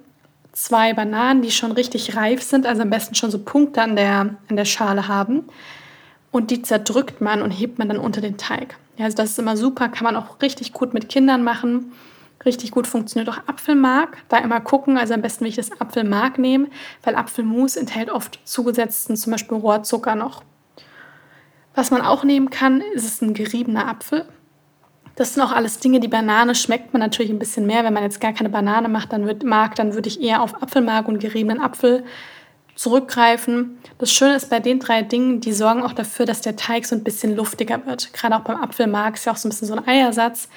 zwei 0.52 0.94
Bananen, 0.94 1.42
die 1.42 1.52
schon 1.52 1.72
richtig 1.72 2.16
reif 2.16 2.42
sind, 2.42 2.66
also 2.66 2.82
am 2.82 2.90
besten 2.90 3.16
schon 3.16 3.32
so 3.32 3.40
Punkte 3.40 3.82
an 3.82 3.96
der, 3.96 4.36
an 4.50 4.56
der 4.56 4.66
Schale 4.66 5.08
haben. 5.08 5.46
Und 6.32 6.52
die 6.52 6.62
zerdrückt 6.62 7.22
man 7.22 7.42
und 7.42 7.52
hebt 7.52 7.80
man 7.80 7.90
dann 7.90 7.98
unter 7.98 8.22
den 8.22 8.38
Teig. 8.38 8.78
Ja, 8.98 9.06
also 9.06 9.18
das 9.18 9.32
ist 9.32 9.40
immer 9.40 9.58
super, 9.58 9.90
kann 9.90 10.04
man 10.04 10.16
auch 10.16 10.42
richtig 10.42 10.74
gut 10.74 10.94
mit 10.94 11.10
Kindern 11.10 11.44
machen. 11.44 11.92
Richtig 12.46 12.72
gut 12.72 12.88
funktioniert 12.88 13.30
auch 13.30 13.48
Apfelmark. 13.48 14.18
Da 14.30 14.38
immer 14.38 14.62
gucken, 14.62 14.98
also 14.98 15.14
am 15.14 15.22
besten 15.22 15.42
will 15.42 15.50
ich 15.50 15.56
das 15.56 15.72
Apfelmark 15.82 16.38
nehmen, 16.38 16.68
weil 17.04 17.16
Apfelmus 17.16 17.76
enthält 17.76 18.12
oft 18.12 18.40
zugesetzten 18.46 19.16
zum 19.16 19.32
Beispiel 19.32 19.58
Rohrzucker 19.58 20.16
noch. 20.16 20.44
Was 21.80 21.92
man 21.92 22.02
auch 22.02 22.26
nehmen 22.26 22.50
kann, 22.50 22.82
ist 22.82 23.22
ein 23.22 23.34
geriebener 23.34 23.88
Apfel. 23.88 24.26
Das 25.16 25.34
sind 25.34 25.44
auch 25.44 25.54
alles 25.54 25.80
Dinge, 25.80 26.02
die 26.02 26.10
Banane 26.10 26.54
schmeckt 26.54 26.92
man 26.92 27.00
natürlich 27.00 27.32
ein 27.32 27.40
bisschen 27.40 27.66
mehr. 27.66 27.86
Wenn 27.86 27.94
man 27.94 28.04
jetzt 28.04 28.20
gar 28.20 28.34
keine 28.34 28.50
Banane 28.50 28.90
macht, 28.90 29.14
dann 29.14 29.26
wird, 29.26 29.46
mag, 29.46 29.76
dann 29.76 29.94
würde 29.94 30.10
ich 30.10 30.20
eher 30.20 30.42
auf 30.42 30.62
Apfelmark 30.62 31.08
und 31.08 31.20
geriebenen 31.20 31.62
Apfel 31.62 32.04
zurückgreifen. 32.76 33.78
Das 33.98 34.12
Schöne 34.12 34.36
ist 34.36 34.50
bei 34.50 34.60
den 34.60 34.82
drei 34.82 35.04
Dingen, 35.04 35.40
die 35.40 35.54
sorgen 35.54 35.82
auch 35.82 35.94
dafür, 35.94 36.26
dass 36.26 36.42
der 36.42 36.58
Teig 36.58 36.86
so 36.86 36.98
ein 36.98 37.04
bisschen 37.06 37.34
luftiger 37.38 37.86
wird. 37.86 38.12
Gerade 38.12 38.36
auch 38.36 38.42
beim 38.42 38.62
Apfelmark 38.62 39.16
ist 39.16 39.24
ja 39.24 39.32
auch 39.32 39.38
so 39.38 39.48
ein 39.48 39.52
bisschen 39.52 39.70
so 39.70 39.76
ein 39.76 39.88
Eiersatz. 39.88 40.50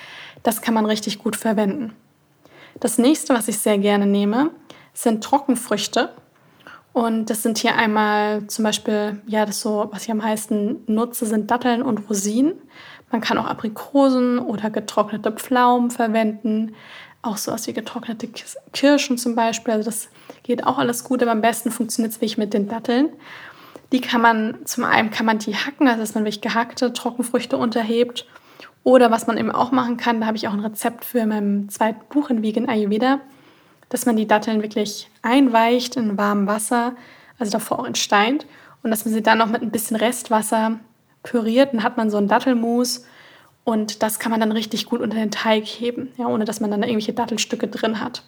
Das 0.43 0.61
kann 0.61 0.75
man 0.75 0.87
richtig 0.87 1.21
gut 1.21 1.37
verwenden. 1.37 1.93
Das 2.81 2.99
nächste, 2.99 3.33
was 3.33 3.47
ich 3.47 3.61
sehr 3.61 3.79
gerne 3.79 4.07
nehme, 4.07 4.51
sind 4.93 5.23
Trockenfrüchte. 5.23 6.11
Und 6.93 7.31
das 7.31 7.43
sind 7.43 7.59
hier 7.59 7.77
einmal 7.77 8.47
zum 8.49 8.65
Beispiel, 8.65 9.23
ja, 9.27 9.47
das 9.47 9.61
so, 9.61 9.89
was 9.91 10.05
ich 10.05 10.11
am 10.11 10.19
meisten 10.19 10.83
nutze, 10.87 11.25
sind 11.25 11.51
Datteln 11.51 11.83
und 11.83 12.11
Rosinen. 12.11 12.55
Man 13.11 13.21
kann 13.21 13.39
auch 13.39 13.47
Aprikosen 13.47 14.39
oder 14.39 14.71
getrocknete 14.71 15.33
Pflaumen 15.33 15.91
verwenden. 15.91 16.75
Auch 17.23 17.37
sowas 17.37 17.67
wie 17.67 17.73
getrocknete 17.73 18.29
Kirschen 18.73 19.17
zum 19.17 19.35
Beispiel. 19.35 19.75
Also 19.75 19.91
das 19.91 20.09
geht 20.43 20.67
auch 20.67 20.79
alles 20.79 21.05
gut, 21.05 21.23
aber 21.23 21.31
am 21.31 21.41
besten 21.41 21.71
funktioniert 21.71 22.13
es 22.13 22.21
wirklich 22.21 22.39
mit 22.39 22.53
den 22.53 22.69
Datteln. 22.69 23.11
Die 23.93 24.01
kann 24.01 24.21
man, 24.21 24.59
zum 24.65 24.85
einen 24.85 25.11
kann 25.11 25.27
man 25.27 25.39
die 25.39 25.55
hacken, 25.55 25.87
also 25.87 26.01
dass 26.01 26.15
man 26.15 26.25
wirklich 26.25 26.41
gehackte 26.41 26.93
Trockenfrüchte 26.93 27.57
unterhebt. 27.57 28.27
Oder 28.85 29.11
was 29.11 29.27
man 29.27 29.39
eben 29.39 29.53
auch 29.53 29.71
machen 29.71 29.97
kann, 29.97 30.21
da 30.21 30.27
habe 30.27 30.37
ich 30.37 30.49
auch 30.49 30.53
ein 30.53 30.61
Rezept 30.61 31.05
für 31.05 31.21
in 31.21 31.29
meinem 31.29 31.69
zweiten 31.69 32.01
Buch 32.09 32.31
in 32.31 32.43
Vegan 32.43 32.69
Ayurveda, 32.69 33.21
dass 33.93 34.07
man 34.07 34.17
die 34.17 34.27
Datteln 34.27 34.63
wirklich 34.63 35.11
einweicht 35.21 35.97
in 35.97 36.17
warmem 36.17 36.47
Wasser, 36.47 36.95
also 37.39 37.53
davor 37.53 37.81
auch 37.81 37.87
entsteint, 37.87 38.47
und 38.83 38.91
dass 38.91 39.05
man 39.05 39.13
sie 39.13 39.23
dann 39.23 39.37
noch 39.37 39.49
mit 39.49 39.61
ein 39.61 39.71
bisschen 39.71 39.97
Restwasser 39.97 40.81
püriert. 41.23 41.75
Dann 41.75 41.83
hat 41.83 41.99
man 41.99 42.09
so 42.09 42.17
ein 42.17 42.27
Dattelmus 42.27 43.05
und 43.65 44.03
das 44.03 44.19
kann 44.19 44.31
man 44.31 44.41
dann 44.41 44.51
richtig 44.51 44.87
gut 44.87 45.03
unter 45.03 45.19
den 45.19 45.31
Teig 45.31 45.67
heben, 45.67 46.09
ja, 46.17 46.27
ohne 46.27 46.47
dass 46.47 46.61
man 46.61 46.71
dann 46.71 46.81
da 46.81 46.87
irgendwelche 46.87 47.13
Dattelstücke 47.13 47.69
drin 47.69 48.01
hat. 48.01 48.23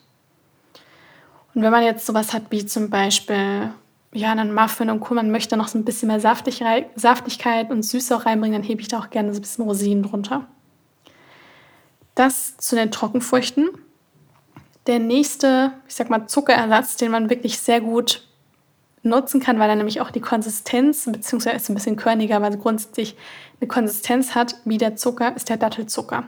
Und 1.54 1.62
wenn 1.62 1.72
man 1.72 1.82
jetzt 1.82 2.04
sowas 2.04 2.34
hat 2.34 2.42
wie 2.50 2.66
zum 2.66 2.90
Beispiel 2.90 3.70
ja, 4.12 4.32
einen 4.32 4.52
Muffin 4.52 4.90
und 4.90 5.00
Co., 5.00 5.14
man 5.14 5.30
möchte 5.30 5.56
noch 5.56 5.68
so 5.68 5.78
ein 5.78 5.84
bisschen 5.86 6.08
mehr 6.08 6.20
Saftigkeit 6.20 7.70
und 7.70 7.82
Süße 7.82 8.14
auch 8.14 8.26
reinbringen, 8.26 8.60
dann 8.60 8.68
hebe 8.68 8.82
ich 8.82 8.88
da 8.88 8.98
auch 8.98 9.08
gerne 9.08 9.32
so 9.32 9.38
ein 9.38 9.42
bisschen 9.42 9.64
Rosinen 9.64 10.02
drunter. 10.02 10.46
Das 12.14 12.58
zu 12.58 12.76
den 12.76 12.90
Trockenfrüchten. 12.90 13.70
Der 14.86 14.98
nächste, 14.98 15.72
ich 15.88 15.94
sag 15.94 16.10
mal, 16.10 16.26
Zuckerersatz, 16.26 16.96
den 16.96 17.10
man 17.10 17.30
wirklich 17.30 17.58
sehr 17.58 17.80
gut 17.80 18.26
nutzen 19.02 19.40
kann, 19.40 19.58
weil 19.58 19.70
er 19.70 19.76
nämlich 19.76 20.00
auch 20.00 20.10
die 20.10 20.20
Konsistenz, 20.20 21.04
beziehungsweise 21.10 21.56
ist 21.56 21.68
ein 21.68 21.74
bisschen 21.74 21.96
körniger, 21.96 22.40
weil 22.42 22.56
grundsätzlich 22.56 23.16
eine 23.60 23.68
Konsistenz 23.68 24.34
hat 24.34 24.56
wie 24.64 24.78
der 24.78 24.96
Zucker, 24.96 25.34
ist 25.36 25.48
der 25.48 25.58
Dattelzucker. 25.58 26.24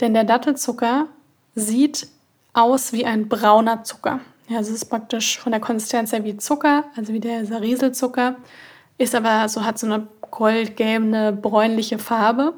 Denn 0.00 0.14
der 0.14 0.24
Dattelzucker 0.24 1.06
sieht 1.54 2.08
aus 2.52 2.92
wie 2.92 3.06
ein 3.06 3.28
brauner 3.28 3.84
Zucker. 3.84 4.20
Ja, 4.48 4.58
also 4.58 4.70
es 4.70 4.82
ist 4.82 4.86
praktisch 4.86 5.38
von 5.38 5.52
der 5.52 5.60
Konsistenz 5.60 6.12
her 6.12 6.24
wie 6.24 6.36
Zucker, 6.36 6.84
also 6.96 7.12
wie 7.12 7.20
der 7.20 7.60
Rieselzucker, 7.60 8.36
ist 8.98 9.14
aber 9.14 9.48
so, 9.48 9.64
hat 9.64 9.78
so 9.78 9.86
eine 9.86 10.06
goldgelbe, 10.30 11.36
bräunliche 11.40 11.98
Farbe. 11.98 12.54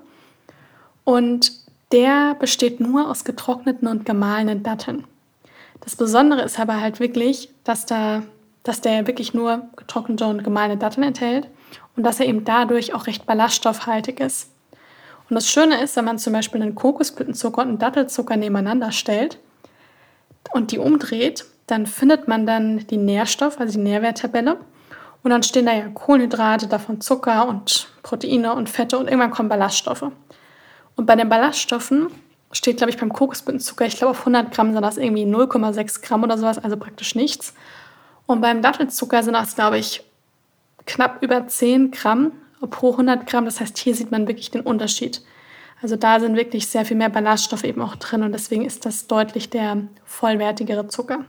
Und 1.05 1.52
der 1.92 2.35
besteht 2.35 2.81
nur 2.81 3.11
aus 3.11 3.25
getrockneten 3.25 3.88
und 3.88 4.05
gemahlenen 4.05 4.62
Datteln. 4.62 5.05
Das 5.81 5.96
Besondere 5.96 6.42
ist 6.42 6.59
aber 6.59 6.81
halt 6.81 7.01
wirklich, 7.01 7.51
dass 7.64 7.87
da 7.87 8.22
dass 8.66 8.81
der 8.81 9.07
wirklich 9.07 9.33
nur 9.33 9.68
getrocknete 9.77 10.27
und 10.27 10.42
gemahlene 10.42 10.77
Datteln 10.77 11.05
enthält 11.05 11.49
und 11.96 12.03
dass 12.03 12.18
er 12.18 12.27
eben 12.27 12.44
dadurch 12.44 12.94
auch 12.94 13.07
recht 13.07 13.25
ballaststoffhaltig 13.25 14.18
ist. 14.20 14.51
Und 15.29 15.35
das 15.35 15.49
Schöne 15.49 15.81
ist, 15.83 15.96
wenn 15.96 16.05
man 16.05 16.18
zum 16.18 16.33
Beispiel 16.33 16.61
einen 16.62 16.75
Kokosblütenzucker 16.75 17.62
und 17.62 17.68
einen 17.68 17.79
Dattelzucker 17.79 18.37
nebeneinander 18.37 18.92
stellt 18.92 19.38
und 20.53 20.72
die 20.72 20.79
umdreht, 20.79 21.44
dann 21.66 21.87
findet 21.87 22.29
man 22.29 22.46
dann 22.46 22.87
die 22.88 22.96
Nährstoff, 22.96 23.61
also 23.61 23.79
die 23.79 23.85
Nährwerttabelle. 23.85 24.59
Und 25.22 25.31
dann 25.31 25.42
stehen 25.42 25.66
da 25.66 25.72
ja 25.72 25.88
Kohlenhydrate, 25.88 26.68
davon 26.68 27.01
Zucker 27.01 27.49
und 27.49 27.88
Proteine 28.03 28.55
und 28.55 28.68
Fette 28.68 28.99
und 28.99 29.07
irgendwann 29.07 29.33
kommen 29.33 29.49
Ballaststoffe. 29.49 30.05
Und 30.97 31.07
bei 31.07 31.15
den 31.15 31.29
Ballaststoffen 31.29 32.09
steht, 32.53 32.79
glaube 32.79 32.91
ich, 32.91 32.99
beim 32.99 33.13
Kokosblütenzucker, 33.13 33.87
ich 33.87 33.97
glaube 33.97 34.13
auf 34.13 34.21
100 34.21 34.53
Gramm 34.53 34.73
sind 34.73 34.83
das 34.83 34.97
irgendwie 34.97 35.25
0,6 35.25 36.03
Gramm 36.03 36.25
oder 36.25 36.39
sowas, 36.39 36.59
also 36.59 36.77
praktisch 36.77 37.15
nichts. 37.15 37.55
Und 38.27 38.41
beim 38.41 38.63
Dattelzucker 38.63 39.23
sind 39.23 39.35
das, 39.35 39.55
glaube 39.55 39.79
ich, 39.79 40.03
knapp 40.87 41.23
über 41.23 41.47
10 41.47 41.91
Gramm 41.91 42.33
pro 42.71 42.93
100 42.93 43.27
Gramm. 43.27 43.45
Das 43.45 43.61
heißt, 43.61 43.77
hier 43.79 43.95
sieht 43.95 44.11
man 44.11 44.27
wirklich 44.27 44.51
den 44.51 44.63
Unterschied. 44.63 45.23
Also 45.83 45.97
da 45.97 46.21
sind 46.21 46.37
wirklich 46.37 46.67
sehr 46.69 46.85
viel 46.85 46.97
mehr 46.97 47.11
Ballaststoffe 47.11 47.65
eben 47.65 47.83
auch 47.83 47.97
drin 47.97 48.23
und 48.23 48.33
deswegen 48.33 48.65
ist 48.65 48.87
das 48.87 49.07
deutlich 49.07 49.51
der 49.51 49.83
vollwertigere 50.05 50.89
Zucker. 50.89 51.25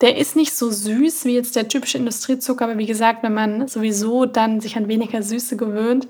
Der 0.00 0.16
ist 0.16 0.36
nicht 0.36 0.54
so 0.54 0.70
süß 0.70 1.26
wie 1.26 1.34
jetzt 1.34 1.54
der 1.54 1.68
typische 1.68 1.98
Industriezucker, 1.98 2.64
aber 2.64 2.78
wie 2.78 2.86
gesagt, 2.86 3.22
wenn 3.22 3.34
man 3.34 3.68
sowieso 3.68 4.24
dann 4.24 4.60
sich 4.60 4.76
an 4.76 4.88
weniger 4.88 5.22
Süße 5.22 5.56
gewöhnt, 5.56 6.08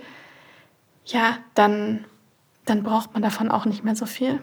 ja, 1.05 1.38
dann, 1.55 2.05
dann 2.64 2.83
braucht 2.83 3.12
man 3.12 3.22
davon 3.22 3.51
auch 3.51 3.64
nicht 3.64 3.85
mehr 3.85 3.96
so 3.96 4.07
viel. 4.07 4.40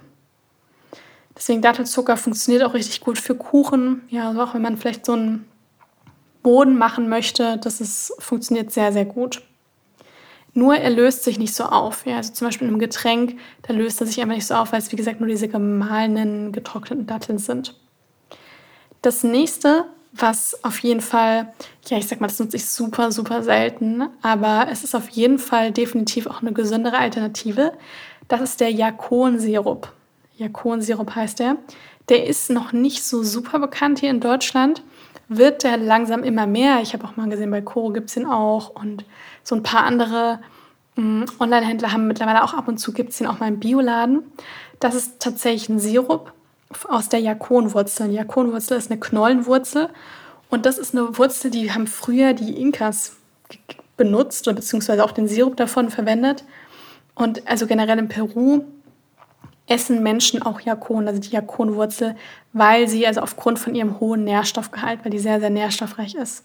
Deswegen 1.35 1.61
Dattelzucker 1.61 2.17
funktioniert 2.17 2.63
auch 2.63 2.73
richtig 2.73 3.01
gut 3.01 3.17
für 3.17 3.35
Kuchen. 3.35 4.01
Ja, 4.09 4.27
also 4.27 4.41
auch 4.41 4.53
wenn 4.53 4.61
man 4.61 4.77
vielleicht 4.77 5.05
so 5.05 5.13
einen 5.13 5.45
Boden 6.43 6.77
machen 6.77 7.07
möchte, 7.07 7.57
das 7.57 7.79
ist, 7.79 8.13
funktioniert 8.19 8.71
sehr, 8.71 8.91
sehr 8.91 9.05
gut. 9.05 9.41
Nur 10.53 10.75
er 10.75 10.89
löst 10.89 11.23
sich 11.23 11.39
nicht 11.39 11.53
so 11.53 11.63
auf. 11.65 12.05
Ja, 12.05 12.17
also 12.17 12.33
zum 12.33 12.47
Beispiel 12.47 12.67
in 12.67 12.73
einem 12.73 12.79
Getränk, 12.79 13.37
da 13.61 13.73
löst 13.73 14.01
er 14.01 14.07
sich 14.07 14.21
einfach 14.21 14.35
nicht 14.35 14.47
so 14.47 14.55
auf, 14.55 14.71
weil 14.71 14.79
es 14.79 14.91
wie 14.91 14.95
gesagt 14.95 15.19
nur 15.19 15.29
diese 15.29 15.47
gemahlenen, 15.47 16.51
getrockneten 16.51 17.07
Datteln 17.07 17.37
sind. 17.37 17.79
Das 19.01 19.23
nächste, 19.23 19.85
was 20.11 20.63
auf 20.63 20.79
jeden 20.79 21.01
Fall, 21.01 21.53
ja, 21.87 21.97
ich 21.97 22.07
sag 22.07 22.19
mal, 22.19 22.27
das 22.27 22.39
nutze 22.39 22.57
ich 22.57 22.65
super, 22.65 23.11
super 23.11 23.43
selten, 23.43 24.03
aber 24.21 24.67
es 24.71 24.83
ist 24.83 24.95
auf 24.95 25.09
jeden 25.09 25.39
Fall 25.39 25.71
definitiv 25.71 26.27
auch 26.27 26.41
eine 26.41 26.53
gesündere 26.53 26.97
Alternative. 26.97 27.73
Das 28.27 28.41
ist 28.41 28.59
der 28.59 28.71
Jakon-Sirup. 28.71 29.91
Jakonsirup 30.37 31.15
heißt 31.15 31.39
der. 31.39 31.57
Der 32.09 32.25
ist 32.25 32.49
noch 32.49 32.71
nicht 32.71 33.03
so 33.03 33.23
super 33.23 33.59
bekannt 33.59 33.99
hier 33.99 34.09
in 34.09 34.19
Deutschland. 34.19 34.83
Wird 35.27 35.63
der 35.63 35.77
langsam 35.77 36.23
immer 36.23 36.47
mehr. 36.47 36.79
Ich 36.81 36.93
habe 36.93 37.05
auch 37.05 37.15
mal 37.15 37.29
gesehen, 37.29 37.51
bei 37.51 37.61
Koro 37.61 37.91
gibt 37.91 38.07
es 38.09 38.15
den 38.15 38.25
auch. 38.25 38.69
Und 38.69 39.05
so 39.43 39.55
ein 39.55 39.61
paar 39.61 39.83
andere 39.83 40.39
mm, 40.95 41.25
Online-Händler 41.39 41.91
haben 41.91 42.07
mittlerweile 42.07 42.43
auch 42.43 42.55
ab 42.55 42.67
und 42.67 42.79
zu, 42.79 42.93
gibt 42.93 43.11
es 43.11 43.19
den 43.19 43.27
auch 43.27 43.39
mal 43.39 43.47
im 43.47 43.59
Bioladen. 43.59 44.23
Das 44.79 44.95
ist 44.95 45.19
tatsächlich 45.19 45.69
ein 45.69 45.79
Sirup 45.79 46.33
aus 46.87 47.09
der 47.09 47.19
Jakonwurzel. 47.19 48.09
Die 48.09 48.15
Jakonwurzel 48.15 48.77
ist 48.77 48.91
eine 48.91 48.99
Knollenwurzel. 48.99 49.89
Und 50.49 50.65
das 50.65 50.77
ist 50.77 50.95
eine 50.95 51.17
Wurzel, 51.17 51.51
die 51.51 51.71
haben 51.71 51.87
früher 51.87 52.33
die 52.33 52.59
Inkas 52.59 53.17
benutzt 53.97 54.47
oder 54.47 54.55
beziehungsweise 54.55 55.03
auch 55.03 55.11
den 55.11 55.27
Sirup 55.27 55.57
davon 55.57 55.89
verwendet. 55.89 56.43
Und 57.15 57.47
also 57.47 57.67
generell 57.67 57.99
in 57.99 58.07
Peru 58.07 58.63
essen 59.67 60.01
Menschen 60.01 60.41
auch 60.41 60.61
Jakon, 60.61 61.07
also 61.07 61.19
die 61.19 61.29
Jakonwurzel, 61.29 62.15
weil 62.53 62.87
sie, 62.87 63.05
also 63.05 63.21
aufgrund 63.21 63.59
von 63.59 63.75
ihrem 63.75 63.99
hohen 63.99 64.23
Nährstoffgehalt, 64.23 65.01
weil 65.03 65.11
die 65.11 65.19
sehr, 65.19 65.39
sehr 65.39 65.51
nährstoffreich 65.51 66.15
ist. 66.15 66.43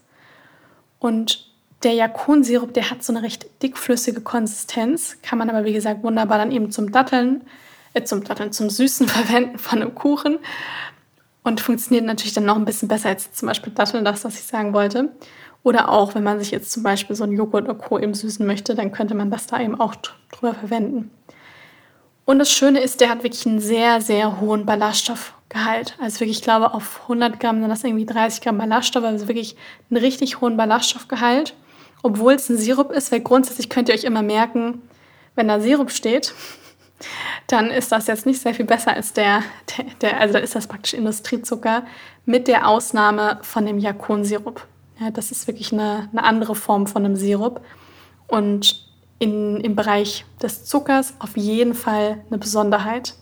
Und 0.98 1.50
der 1.82 1.92
Jakonsirup, 1.92 2.74
der 2.74 2.90
hat 2.90 3.02
so 3.02 3.12
eine 3.12 3.22
recht 3.22 3.62
dickflüssige 3.62 4.20
Konsistenz, 4.20 5.18
kann 5.22 5.38
man 5.38 5.48
aber 5.48 5.64
wie 5.64 5.72
gesagt 5.72 6.02
wunderbar 6.02 6.38
dann 6.38 6.52
eben 6.52 6.70
zum 6.70 6.92
Datteln, 6.92 7.42
zum 8.02 8.24
Datteln, 8.24 8.52
zum 8.52 8.70
Süßen 8.70 9.06
verwenden 9.08 9.58
von 9.58 9.80
einem 9.80 9.94
Kuchen. 9.94 10.38
und 11.44 11.60
funktioniert 11.60 12.04
natürlich 12.04 12.32
dann 12.32 12.46
noch 12.46 12.56
ein 12.56 12.64
bisschen 12.64 12.88
besser 12.88 13.10
als 13.10 13.32
zum 13.32 13.48
Beispiel 13.48 13.72
Datteln, 13.72 14.04
das, 14.04 14.24
was 14.24 14.34
ich 14.34 14.44
sagen 14.44 14.72
wollte. 14.72 15.10
Oder 15.62 15.88
auch, 15.88 16.14
wenn 16.14 16.22
man 16.22 16.38
sich 16.38 16.50
jetzt 16.50 16.72
zum 16.72 16.82
Beispiel 16.82 17.16
so 17.16 17.24
einen 17.24 17.36
Joghurt 17.36 17.64
oder 17.64 17.74
Co. 17.74 17.98
eben 17.98 18.14
süßen 18.14 18.46
möchte, 18.46 18.74
dann 18.74 18.92
könnte 18.92 19.14
man 19.14 19.30
das 19.30 19.46
da 19.46 19.60
eben 19.60 19.80
auch 19.80 19.94
drüber 20.30 20.54
verwenden. 20.54 21.10
Und 22.26 22.38
das 22.38 22.52
Schöne 22.52 22.80
ist, 22.80 23.00
der 23.00 23.10
hat 23.10 23.22
wirklich 23.22 23.46
einen 23.46 23.60
sehr, 23.60 24.00
sehr 24.00 24.40
hohen 24.40 24.64
Ballaststoffgehalt. 24.64 25.96
Also 26.00 26.20
wirklich, 26.20 26.38
ich 26.38 26.44
glaube, 26.44 26.72
auf 26.72 27.02
100 27.02 27.38
Gramm 27.38 27.60
sind 27.60 27.68
das 27.68 27.84
irgendwie 27.84 28.06
30 28.06 28.42
Gramm 28.42 28.58
Ballaststoff, 28.58 29.04
also 29.04 29.28
wirklich 29.28 29.56
einen 29.90 30.00
richtig 30.00 30.40
hohen 30.40 30.56
Ballaststoffgehalt. 30.56 31.54
Obwohl 32.02 32.34
es 32.34 32.48
ein 32.48 32.58
Sirup 32.58 32.92
ist, 32.92 33.12
weil 33.12 33.20
grundsätzlich 33.20 33.68
könnt 33.68 33.88
ihr 33.88 33.94
euch 33.94 34.04
immer 34.04 34.22
merken, 34.22 34.82
wenn 35.34 35.48
da 35.48 35.60
Sirup 35.60 35.90
steht, 35.90 36.34
dann 37.46 37.70
ist 37.70 37.92
das 37.92 38.06
jetzt 38.06 38.26
nicht 38.26 38.40
sehr 38.40 38.54
viel 38.54 38.64
besser 38.64 38.94
als 38.94 39.12
der, 39.12 39.42
der, 39.76 39.84
der 40.00 40.20
also 40.20 40.34
da 40.34 40.38
ist 40.40 40.54
das 40.54 40.66
praktisch 40.66 40.94
Industriezucker 40.94 41.84
mit 42.24 42.48
der 42.48 42.68
Ausnahme 42.68 43.38
von 43.42 43.66
dem 43.66 43.78
Jakonsirup. 43.78 44.66
Ja, 45.00 45.10
das 45.10 45.30
ist 45.30 45.46
wirklich 45.46 45.72
eine, 45.72 46.08
eine 46.12 46.24
andere 46.24 46.54
Form 46.54 46.86
von 46.86 47.04
einem 47.04 47.16
Sirup. 47.16 47.60
Und 48.28 48.84
in, 49.18 49.60
im 49.60 49.76
Bereich 49.76 50.24
des 50.42 50.64
Zuckers 50.64 51.14
auf 51.18 51.36
jeden 51.36 51.74
Fall 51.74 52.24
eine 52.28 52.38
Besonderheit. 52.38 53.14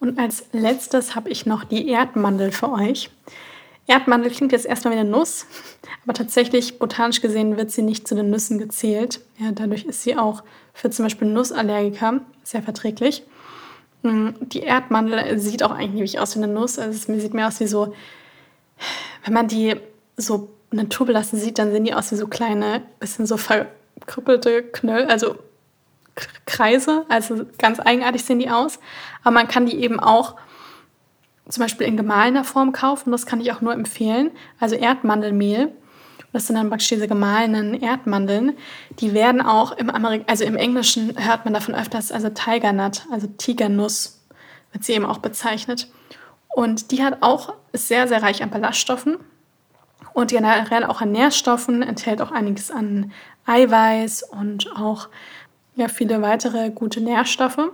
Und 0.00 0.18
als 0.18 0.46
letztes 0.52 1.14
habe 1.14 1.30
ich 1.30 1.46
noch 1.46 1.64
die 1.64 1.88
Erdmandel 1.88 2.52
für 2.52 2.72
euch. 2.72 3.10
Erdmandel 3.86 4.30
klingt 4.30 4.52
jetzt 4.52 4.66
erstmal 4.66 4.94
wie 4.94 4.98
eine 4.98 5.10
Nuss, 5.10 5.46
aber 6.04 6.14
tatsächlich 6.14 6.78
botanisch 6.78 7.20
gesehen 7.20 7.56
wird 7.56 7.70
sie 7.70 7.82
nicht 7.82 8.06
zu 8.06 8.14
den 8.14 8.30
Nüssen 8.30 8.58
gezählt. 8.58 9.20
Ja, 9.38 9.50
dadurch 9.52 9.84
ist 9.84 10.02
sie 10.02 10.16
auch 10.16 10.44
für 10.72 10.90
zum 10.90 11.04
Beispiel 11.04 11.28
Nussallergiker 11.28 12.20
sehr 12.44 12.62
verträglich. 12.62 13.24
Mm, 14.02 14.30
die 14.40 14.60
Erdmandel 14.60 15.38
sieht 15.38 15.62
auch 15.62 15.72
eigentlich 15.72 16.18
aus 16.20 16.36
wie 16.36 16.42
eine 16.42 16.52
Nuss. 16.52 16.78
Also 16.78 16.96
es 16.96 17.22
sieht 17.22 17.34
mehr 17.34 17.48
aus 17.48 17.60
wie 17.60 17.66
so, 17.66 17.94
wenn 19.24 19.34
man 19.34 19.48
die 19.48 19.76
so 20.16 20.50
naturbelassen 20.70 21.38
sieht, 21.38 21.58
dann 21.58 21.72
sehen 21.72 21.84
die 21.84 21.94
aus 21.94 22.12
wie 22.12 22.16
so 22.16 22.26
kleine, 22.28 22.82
bisschen 22.98 23.26
so 23.26 23.36
verkrüppelte 23.36 24.62
Knöll, 24.62 25.06
also 25.06 25.36
Kreise. 26.46 27.04
Also 27.08 27.46
ganz 27.58 27.80
eigenartig 27.80 28.24
sehen 28.24 28.38
die 28.38 28.50
aus. 28.50 28.78
Aber 29.22 29.32
man 29.32 29.48
kann 29.48 29.66
die 29.66 29.76
eben 29.76 29.98
auch 30.00 30.36
zum 31.52 31.62
Beispiel 31.62 31.86
in 31.86 31.96
gemahlener 31.98 32.44
Form 32.44 32.72
kaufen. 32.72 33.12
Das 33.12 33.26
kann 33.26 33.40
ich 33.40 33.52
auch 33.52 33.60
nur 33.60 33.74
empfehlen. 33.74 34.30
Also 34.58 34.74
Erdmandelmehl. 34.74 35.70
Das 36.32 36.46
sind 36.46 36.56
dann 36.56 36.70
praktisch 36.70 36.88
diese 36.88 37.08
gemahlenen 37.08 37.74
Erdmandeln. 37.74 38.54
Die 39.00 39.12
werden 39.12 39.42
auch 39.42 39.72
im 39.72 39.90
Amerik 39.90 40.24
also 40.28 40.44
im 40.44 40.56
Englischen 40.56 41.14
hört 41.18 41.44
man 41.44 41.52
davon 41.52 41.74
öfters, 41.74 42.10
also 42.10 42.30
Tiger 42.30 42.72
Nut, 42.72 43.02
also 43.12 43.26
Tigernuss 43.26 44.22
wird 44.72 44.82
sie 44.82 44.94
eben 44.94 45.04
auch 45.04 45.18
bezeichnet. 45.18 45.88
Und 46.48 46.90
die 46.90 47.04
hat 47.04 47.18
auch, 47.20 47.54
ist 47.72 47.88
sehr, 47.88 48.08
sehr 48.08 48.22
reich 48.22 48.42
an 48.42 48.48
Ballaststoffen 48.48 49.18
und 50.14 50.30
generell 50.30 50.84
auch 50.84 51.02
an 51.02 51.12
Nährstoffen, 51.12 51.82
enthält 51.82 52.22
auch 52.22 52.32
einiges 52.32 52.70
an 52.70 53.12
Eiweiß 53.44 54.22
und 54.22 54.74
auch 54.74 55.08
ja, 55.74 55.88
viele 55.88 56.22
weitere 56.22 56.70
gute 56.70 57.02
Nährstoffe. 57.02 57.70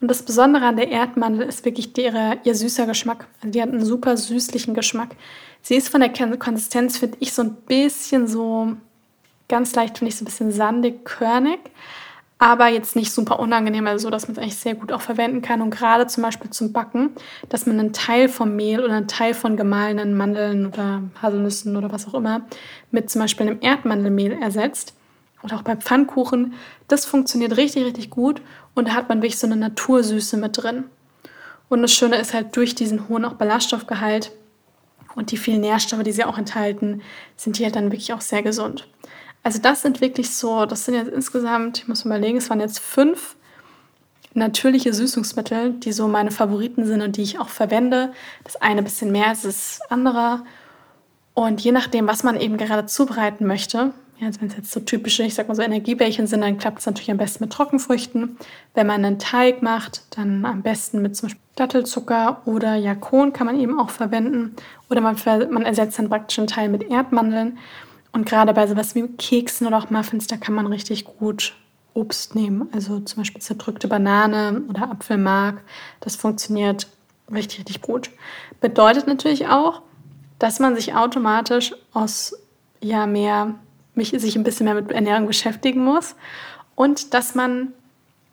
Und 0.00 0.08
das 0.08 0.22
Besondere 0.22 0.66
an 0.66 0.76
der 0.76 0.88
Erdmandel 0.90 1.46
ist 1.46 1.64
wirklich 1.64 1.92
der, 1.94 2.38
ihr 2.44 2.54
süßer 2.54 2.86
Geschmack. 2.86 3.26
Also 3.40 3.50
die 3.50 3.62
hat 3.62 3.70
einen 3.70 3.84
super 3.84 4.16
süßlichen 4.16 4.74
Geschmack. 4.74 5.16
Sie 5.62 5.74
ist 5.74 5.88
von 5.88 6.00
der 6.00 6.12
Konsistenz, 6.38 6.98
finde 6.98 7.16
ich, 7.20 7.32
so 7.32 7.42
ein 7.42 7.54
bisschen 7.66 8.28
so, 8.28 8.76
ganz 9.48 9.74
leicht, 9.74 9.98
finde 9.98 10.10
ich, 10.10 10.16
so 10.16 10.24
ein 10.24 10.26
bisschen 10.26 10.52
sandig, 10.52 11.04
körnig. 11.04 11.58
Aber 12.38 12.68
jetzt 12.68 12.96
nicht 12.96 13.10
super 13.12 13.40
unangenehm, 13.40 13.86
also 13.86 14.04
so, 14.04 14.10
dass 14.10 14.28
man 14.28 14.36
es 14.36 14.42
eigentlich 14.42 14.56
sehr 14.56 14.74
gut 14.74 14.92
auch 14.92 15.00
verwenden 15.00 15.40
kann. 15.40 15.62
Und 15.62 15.70
gerade 15.70 16.06
zum 16.06 16.22
Beispiel 16.22 16.50
zum 16.50 16.72
Backen, 16.74 17.10
dass 17.48 17.64
man 17.64 17.80
einen 17.80 17.94
Teil 17.94 18.28
vom 18.28 18.54
Mehl 18.54 18.84
oder 18.84 18.92
einen 18.92 19.08
Teil 19.08 19.32
von 19.32 19.56
gemahlenen 19.56 20.14
Mandeln 20.14 20.66
oder 20.66 21.02
Haselnüssen 21.22 21.74
oder 21.78 21.90
was 21.90 22.06
auch 22.06 22.12
immer 22.12 22.42
mit 22.90 23.08
zum 23.08 23.22
Beispiel 23.22 23.46
einem 23.46 23.58
Erdmandelmehl 23.62 24.32
ersetzt 24.42 24.92
oder 25.42 25.56
auch 25.56 25.62
bei 25.62 25.76
Pfannkuchen. 25.76 26.54
Das 26.88 27.04
funktioniert 27.04 27.56
richtig, 27.56 27.84
richtig 27.84 28.10
gut 28.10 28.42
und 28.74 28.88
da 28.88 28.94
hat 28.94 29.08
man 29.08 29.22
wirklich 29.22 29.38
so 29.38 29.46
eine 29.46 29.56
Natursüße 29.56 30.36
mit 30.36 30.62
drin. 30.62 30.84
Und 31.68 31.82
das 31.82 31.92
Schöne 31.92 32.16
ist 32.16 32.34
halt 32.34 32.56
durch 32.56 32.74
diesen 32.74 33.08
hohen 33.08 33.24
auch 33.24 33.34
Ballaststoffgehalt 33.34 34.32
und 35.14 35.30
die 35.30 35.36
vielen 35.36 35.62
Nährstoffe, 35.62 36.02
die 36.02 36.12
sie 36.12 36.24
auch 36.24 36.38
enthalten, 36.38 37.02
sind 37.36 37.58
die 37.58 37.64
halt 37.64 37.76
dann 37.76 37.90
wirklich 37.90 38.12
auch 38.12 38.20
sehr 38.20 38.42
gesund. 38.42 38.88
Also 39.42 39.60
das 39.60 39.82
sind 39.82 40.00
wirklich 40.00 40.30
so, 40.30 40.66
das 40.66 40.84
sind 40.84 40.94
jetzt 40.94 41.10
insgesamt, 41.10 41.78
ich 41.78 41.88
muss 41.88 42.04
mal 42.04 42.16
überlegen, 42.16 42.38
es 42.38 42.50
waren 42.50 42.60
jetzt 42.60 42.78
fünf 42.78 43.36
natürliche 44.34 44.92
Süßungsmittel, 44.92 45.72
die 45.74 45.92
so 45.92 46.08
meine 46.08 46.30
Favoriten 46.30 46.84
sind 46.84 47.00
und 47.00 47.16
die 47.16 47.22
ich 47.22 47.38
auch 47.38 47.48
verwende. 47.48 48.12
Das 48.44 48.56
eine 48.56 48.82
ein 48.82 48.84
bisschen 48.84 49.10
mehr 49.10 49.28
als 49.28 49.42
das 49.42 49.80
andere. 49.88 50.42
Und 51.32 51.60
je 51.60 51.72
nachdem, 51.72 52.06
was 52.06 52.22
man 52.22 52.38
eben 52.38 52.56
gerade 52.58 52.86
zubereiten 52.86 53.46
möchte, 53.46 53.92
ja, 54.18 54.28
also 54.28 54.40
wenn 54.40 54.48
es 54.48 54.56
jetzt 54.56 54.72
so 54.72 54.80
typische, 54.80 55.24
ich 55.24 55.34
sag 55.34 55.48
mal 55.48 55.54
so 55.54 55.62
Energiebällchen 55.62 56.26
sind, 56.26 56.40
dann 56.40 56.56
klappt 56.58 56.78
es 56.78 56.86
natürlich 56.86 57.10
am 57.10 57.18
besten 57.18 57.44
mit 57.44 57.52
Trockenfrüchten. 57.52 58.38
Wenn 58.74 58.86
man 58.86 59.04
einen 59.04 59.18
Teig 59.18 59.62
macht, 59.62 60.02
dann 60.16 60.44
am 60.46 60.62
besten 60.62 61.02
mit 61.02 61.16
zum 61.16 61.28
Beispiel 61.28 61.42
Dattelzucker 61.56 62.42
oder 62.46 62.76
Jakon 62.76 63.32
kann 63.32 63.46
man 63.46 63.60
eben 63.60 63.78
auch 63.78 63.90
verwenden. 63.90 64.56
Oder 64.88 65.00
man, 65.00 65.16
man 65.50 65.64
ersetzt 65.64 65.98
dann 65.98 66.08
praktisch 66.08 66.38
einen 66.38 66.48
Teil 66.48 66.68
mit 66.68 66.84
Erdmandeln. 66.90 67.58
Und 68.12 68.26
gerade 68.26 68.54
bei 68.54 68.66
sowas 68.66 68.94
wie 68.94 69.06
Keksen 69.06 69.66
oder 69.66 69.78
auch 69.78 69.90
Muffins, 69.90 70.26
da 70.26 70.36
kann 70.36 70.54
man 70.54 70.66
richtig 70.66 71.04
gut 71.04 71.54
Obst 71.92 72.34
nehmen. 72.34 72.68
Also 72.72 73.00
zum 73.00 73.20
Beispiel 73.20 73.42
zerdrückte 73.42 73.88
Banane 73.88 74.62
oder 74.68 74.90
Apfelmark. 74.90 75.62
Das 76.00 76.16
funktioniert 76.16 76.86
richtig, 77.30 77.58
richtig 77.60 77.82
gut. 77.82 78.10
Bedeutet 78.62 79.06
natürlich 79.06 79.48
auch, 79.48 79.82
dass 80.38 80.58
man 80.58 80.74
sich 80.74 80.94
automatisch 80.94 81.74
aus 81.92 82.34
ja 82.80 83.06
mehr 83.06 83.54
mich, 83.96 84.10
sich 84.10 84.36
ein 84.36 84.44
bisschen 84.44 84.64
mehr 84.64 84.74
mit 84.74 84.90
Ernährung 84.92 85.26
beschäftigen 85.26 85.84
muss 85.84 86.16
und 86.74 87.14
dass 87.14 87.34
man 87.34 87.72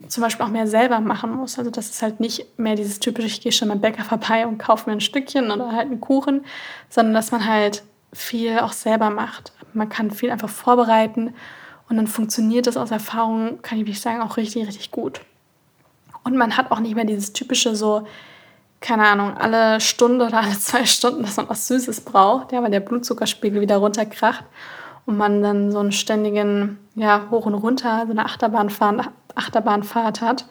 zum 0.07 0.21
Beispiel 0.21 0.45
auch 0.45 0.49
mehr 0.49 0.67
selber 0.67 0.99
machen 0.99 1.31
muss. 1.31 1.57
Also 1.57 1.71
das 1.71 1.89
ist 1.89 2.01
halt 2.01 2.19
nicht 2.19 2.59
mehr 2.59 2.75
dieses 2.75 2.99
typische, 2.99 3.27
ich 3.27 3.41
gehe 3.41 3.51
schon 3.51 3.69
beim 3.69 3.81
Bäcker 3.81 4.03
vorbei 4.03 4.45
und 4.45 4.57
kaufe 4.57 4.89
mir 4.89 4.95
ein 4.95 5.01
Stückchen 5.01 5.51
oder 5.51 5.71
halt 5.71 5.87
einen 5.87 6.01
Kuchen, 6.01 6.45
sondern 6.89 7.13
dass 7.13 7.31
man 7.31 7.47
halt 7.47 7.83
viel 8.11 8.59
auch 8.59 8.73
selber 8.73 9.09
macht. 9.09 9.53
Man 9.73 9.89
kann 9.89 10.11
viel 10.11 10.29
einfach 10.29 10.49
vorbereiten 10.49 11.33
und 11.89 11.97
dann 11.97 12.07
funktioniert 12.07 12.67
das 12.67 12.77
aus 12.77 12.91
Erfahrung, 12.91 13.61
kann 13.61 13.77
ich 13.77 13.85
wirklich 13.85 14.01
sagen, 14.01 14.21
auch 14.21 14.37
richtig, 14.37 14.67
richtig 14.67 14.91
gut. 14.91 15.21
Und 16.23 16.37
man 16.37 16.57
hat 16.57 16.71
auch 16.71 16.79
nicht 16.79 16.95
mehr 16.95 17.05
dieses 17.05 17.33
typische 17.33 17.75
so, 17.75 18.05
keine 18.79 19.07
Ahnung, 19.07 19.37
alle 19.37 19.79
Stunde 19.79 20.25
oder 20.25 20.41
alle 20.41 20.57
zwei 20.59 20.85
Stunden, 20.85 21.23
dass 21.23 21.37
man 21.37 21.49
was 21.49 21.67
Süßes 21.67 22.01
braucht, 22.01 22.51
ja, 22.51 22.61
weil 22.61 22.71
der 22.71 22.81
Blutzuckerspiegel 22.81 23.61
wieder 23.61 23.77
runterkracht 23.77 24.43
und 25.05 25.17
man 25.17 25.41
dann 25.41 25.71
so 25.71 25.79
einen 25.79 25.91
ständigen, 25.91 26.79
ja, 26.95 27.27
hoch 27.29 27.45
und 27.45 27.55
runter, 27.55 28.03
so 28.05 28.11
eine 28.11 28.25
Achterbahnfahrt, 28.25 29.09
Achterbahnfahrt 29.35 30.21
hat 30.21 30.47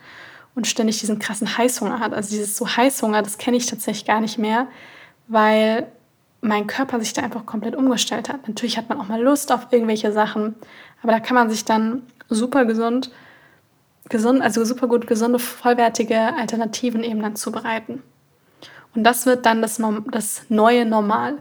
und 0.55 0.67
ständig 0.67 1.01
diesen 1.01 1.19
krassen 1.19 1.57
Heißhunger 1.57 2.01
hat. 2.01 2.13
Also 2.13 2.31
dieses 2.31 2.57
so 2.57 2.67
Heißhunger, 2.69 3.23
das 3.23 3.39
kenne 3.39 3.57
ich 3.57 3.67
tatsächlich 3.67 4.05
gar 4.05 4.21
nicht 4.21 4.39
mehr, 4.39 4.67
weil 5.29 5.87
mein 6.43 6.67
Körper 6.67 6.99
sich 7.01 7.13
da 7.13 7.23
einfach 7.23 7.47
komplett 7.47 7.77
umgestellt 7.77 8.29
hat. 8.29 8.49
Natürlich 8.49 8.77
hat 8.77 8.89
man 8.89 9.01
auch 9.01 9.09
mal 9.09 9.23
Lust 9.23 9.53
auf 9.53 9.69
irgendwelche 9.71 10.13
Sachen, 10.13 10.57
aber 11.03 11.13
da 11.13 11.21
kann 11.21 11.37
man 11.37 11.49
sich 11.49 11.65
dann 11.65 12.03
super 12.29 12.65
gesund, 12.65 13.11
gesund, 14.09 14.43
also 14.43 14.65
super 14.65 14.89
gut 14.89 15.07
gesunde, 15.07 15.39
vollwertige 15.39 16.35
Alternativen 16.37 17.05
eben 17.05 17.23
dann 17.23 17.37
zubereiten. 17.37 18.03
Und 18.95 19.05
das 19.05 19.25
wird 19.25 19.47
dann 19.47 19.63
das, 19.63 19.81
das 20.11 20.43
neue 20.49 20.85
Normal. 20.85 21.39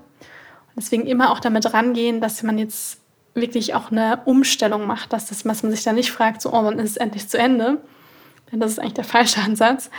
Deswegen 0.75 1.05
immer 1.05 1.31
auch 1.31 1.39
damit 1.39 1.73
rangehen, 1.73 2.21
dass 2.21 2.43
man 2.43 2.57
jetzt 2.57 3.00
wirklich 3.33 3.73
auch 3.73 3.91
eine 3.91 4.21
Umstellung 4.25 4.85
macht, 4.87 5.13
dass, 5.13 5.27
das, 5.27 5.43
dass 5.43 5.63
man 5.63 5.71
sich 5.71 5.83
da 5.83 5.93
nicht 5.93 6.11
fragt, 6.11 6.41
so, 6.41 6.51
oh, 6.51 6.63
wann 6.63 6.79
ist 6.79 6.91
es 6.91 6.97
endlich 6.97 7.27
zu 7.27 7.37
Ende? 7.37 7.81
Denn 8.51 8.59
das 8.59 8.71
ist 8.71 8.79
eigentlich 8.79 8.93
der 8.93 9.03
falsche 9.03 9.41
Ansatz, 9.45 9.89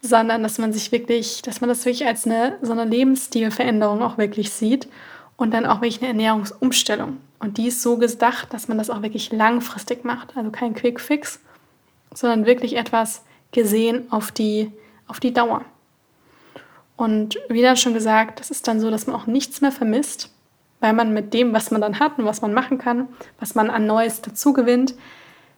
sondern 0.00 0.42
dass 0.42 0.58
man 0.58 0.72
sich 0.72 0.92
wirklich, 0.92 1.42
dass 1.42 1.60
man 1.60 1.68
das 1.68 1.84
wirklich 1.84 2.06
als 2.06 2.26
eine, 2.26 2.56
so 2.62 2.72
eine 2.72 2.84
Lebensstilveränderung 2.84 4.02
auch 4.02 4.18
wirklich 4.18 4.50
sieht 4.50 4.88
und 5.36 5.52
dann 5.52 5.66
auch 5.66 5.80
wirklich 5.80 6.00
eine 6.00 6.08
Ernährungsumstellung. 6.08 7.18
Und 7.40 7.58
die 7.58 7.68
ist 7.68 7.82
so 7.82 7.96
gedacht, 7.98 8.52
dass 8.52 8.68
man 8.68 8.78
das 8.78 8.90
auch 8.90 9.02
wirklich 9.02 9.32
langfristig 9.32 10.04
macht, 10.04 10.36
also 10.36 10.50
kein 10.50 10.74
Quick 10.74 11.00
Fix, 11.00 11.40
sondern 12.14 12.46
wirklich 12.46 12.76
etwas 12.76 13.22
gesehen 13.52 14.10
auf 14.10 14.32
die, 14.32 14.72
auf 15.06 15.20
die 15.20 15.32
Dauer. 15.32 15.64
Und 16.96 17.38
wie 17.48 17.62
dann 17.62 17.76
schon 17.76 17.94
gesagt, 17.94 18.40
das 18.40 18.50
ist 18.50 18.66
dann 18.66 18.80
so, 18.80 18.90
dass 18.90 19.06
man 19.06 19.14
auch 19.14 19.26
nichts 19.26 19.60
mehr 19.60 19.70
vermisst, 19.70 20.30
weil 20.80 20.92
man 20.92 21.12
mit 21.12 21.34
dem, 21.34 21.52
was 21.52 21.70
man 21.70 21.80
dann 21.80 21.98
hat 21.98 22.18
und 22.18 22.24
was 22.24 22.40
man 22.40 22.54
machen 22.54 22.78
kann, 22.78 23.08
was 23.40 23.54
man 23.54 23.70
an 23.70 23.86
Neues 23.86 24.22
dazu 24.22 24.52
gewinnt, 24.52 24.94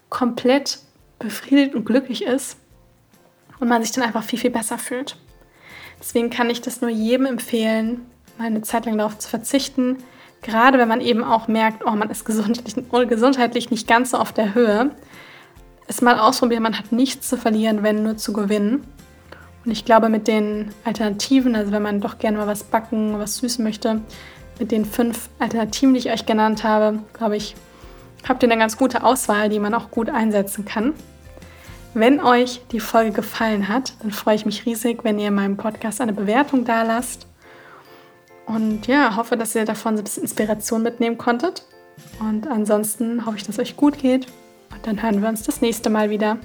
komplett 0.09 0.79
befriedigt 1.19 1.75
und 1.75 1.85
glücklich 1.85 2.25
ist 2.25 2.57
und 3.61 3.69
man 3.69 3.83
sich 3.83 3.93
dann 3.93 4.05
einfach 4.05 4.25
viel, 4.25 4.39
viel 4.39 4.51
besser 4.51 4.79
fühlt. 4.79 5.17
Deswegen 6.01 6.31
kann 6.31 6.51
ich 6.51 6.63
das 6.63 6.81
nur 6.81 6.91
jedem 6.91 7.27
empfehlen, 7.27 8.07
mal 8.39 8.47
eine 8.47 8.63
Zeit 8.63 8.87
lang 8.87 8.97
darauf 8.97 9.19
zu 9.19 9.29
verzichten. 9.29 9.99
Gerade 10.43 10.79
wenn 10.79 10.89
man 10.89 11.03
eben 11.03 11.23
auch 11.23 11.47
merkt, 11.47 11.85
oh, 11.85 11.91
man 11.91 12.11
ist 12.11 12.25
gesundheitlich, 12.25 12.75
gesundheitlich 13.09 13.71
nicht 13.71 13.87
ganz 13.87 14.13
so 14.13 14.17
auf 14.17 14.33
der 14.33 14.55
Höhe. 14.55 14.91
Es 15.87 16.01
mal 16.01 16.19
ausprobieren, 16.19 16.63
man 16.63 16.79
hat 16.79 16.93
nichts 16.93 17.29
zu 17.29 17.37
verlieren, 17.37 17.83
wenn 17.83 18.03
nur 18.03 18.17
zu 18.17 18.33
gewinnen. 18.33 18.87
Und 19.65 19.73
ich 19.73 19.85
glaube, 19.85 20.09
mit 20.09 20.27
den 20.27 20.73
Alternativen, 20.85 21.55
also 21.55 21.73
wenn 21.73 21.83
man 21.83 22.01
doch 22.01 22.19
gerne 22.19 22.39
mal 22.39 22.47
was 22.47 22.65
backen, 22.65 23.19
was 23.19 23.37
süßen 23.39 23.63
möchte, 23.63 24.01
mit 24.61 24.71
den 24.71 24.85
fünf 24.85 25.29
Alternativen, 25.39 25.95
die 25.95 26.01
ich 26.01 26.11
euch 26.11 26.27
genannt 26.27 26.63
habe, 26.63 27.01
glaube 27.15 27.37
ich, 27.37 27.57
habt 28.29 28.43
ihr 28.43 28.51
eine 28.51 28.61
ganz 28.61 28.77
gute 28.77 29.03
Auswahl, 29.03 29.49
die 29.49 29.59
man 29.59 29.75
auch 29.75 29.91
gut 29.91 30.11
einsetzen 30.11 30.65
kann. 30.65 30.95
Wenn 31.95 32.21
euch 32.21 32.63
die 32.71 32.79
Folge 32.79 33.11
gefallen 33.11 33.69
hat, 33.69 33.95
dann 34.03 34.13
freue 34.13 34.37
ich 34.37 34.47
mich 34.47 34.65
riesig, 34.67 35.03
wenn 35.03 35.19
ihr 35.19 35.31
meinem 35.33 35.57
Podcast 35.57 36.01
eine 36.01 36.13
Bewertung 36.13 36.65
da 36.65 36.83
lasst. 36.83 37.27
Und 38.47 38.87
ja, 38.87 39.17
hoffe, 39.17 39.37
dass 39.37 39.55
ihr 39.55 39.65
davon 39.65 39.97
so 39.97 40.03
ein 40.03 40.05
bisschen 40.05 40.23
Inspiration 40.23 40.83
mitnehmen 40.83 41.19
konntet. 41.19 41.65
Und 42.21 42.47
ansonsten 42.47 43.27
hoffe 43.27 43.39
ich, 43.39 43.45
dass 43.45 43.57
es 43.57 43.61
euch 43.61 43.77
gut 43.77 43.99
geht. 43.99 44.27
Und 44.71 44.87
dann 44.87 45.03
hören 45.03 45.23
wir 45.23 45.29
uns 45.29 45.43
das 45.43 45.61
nächste 45.61 45.91
Mal 45.91 46.11
wieder. 46.11 46.39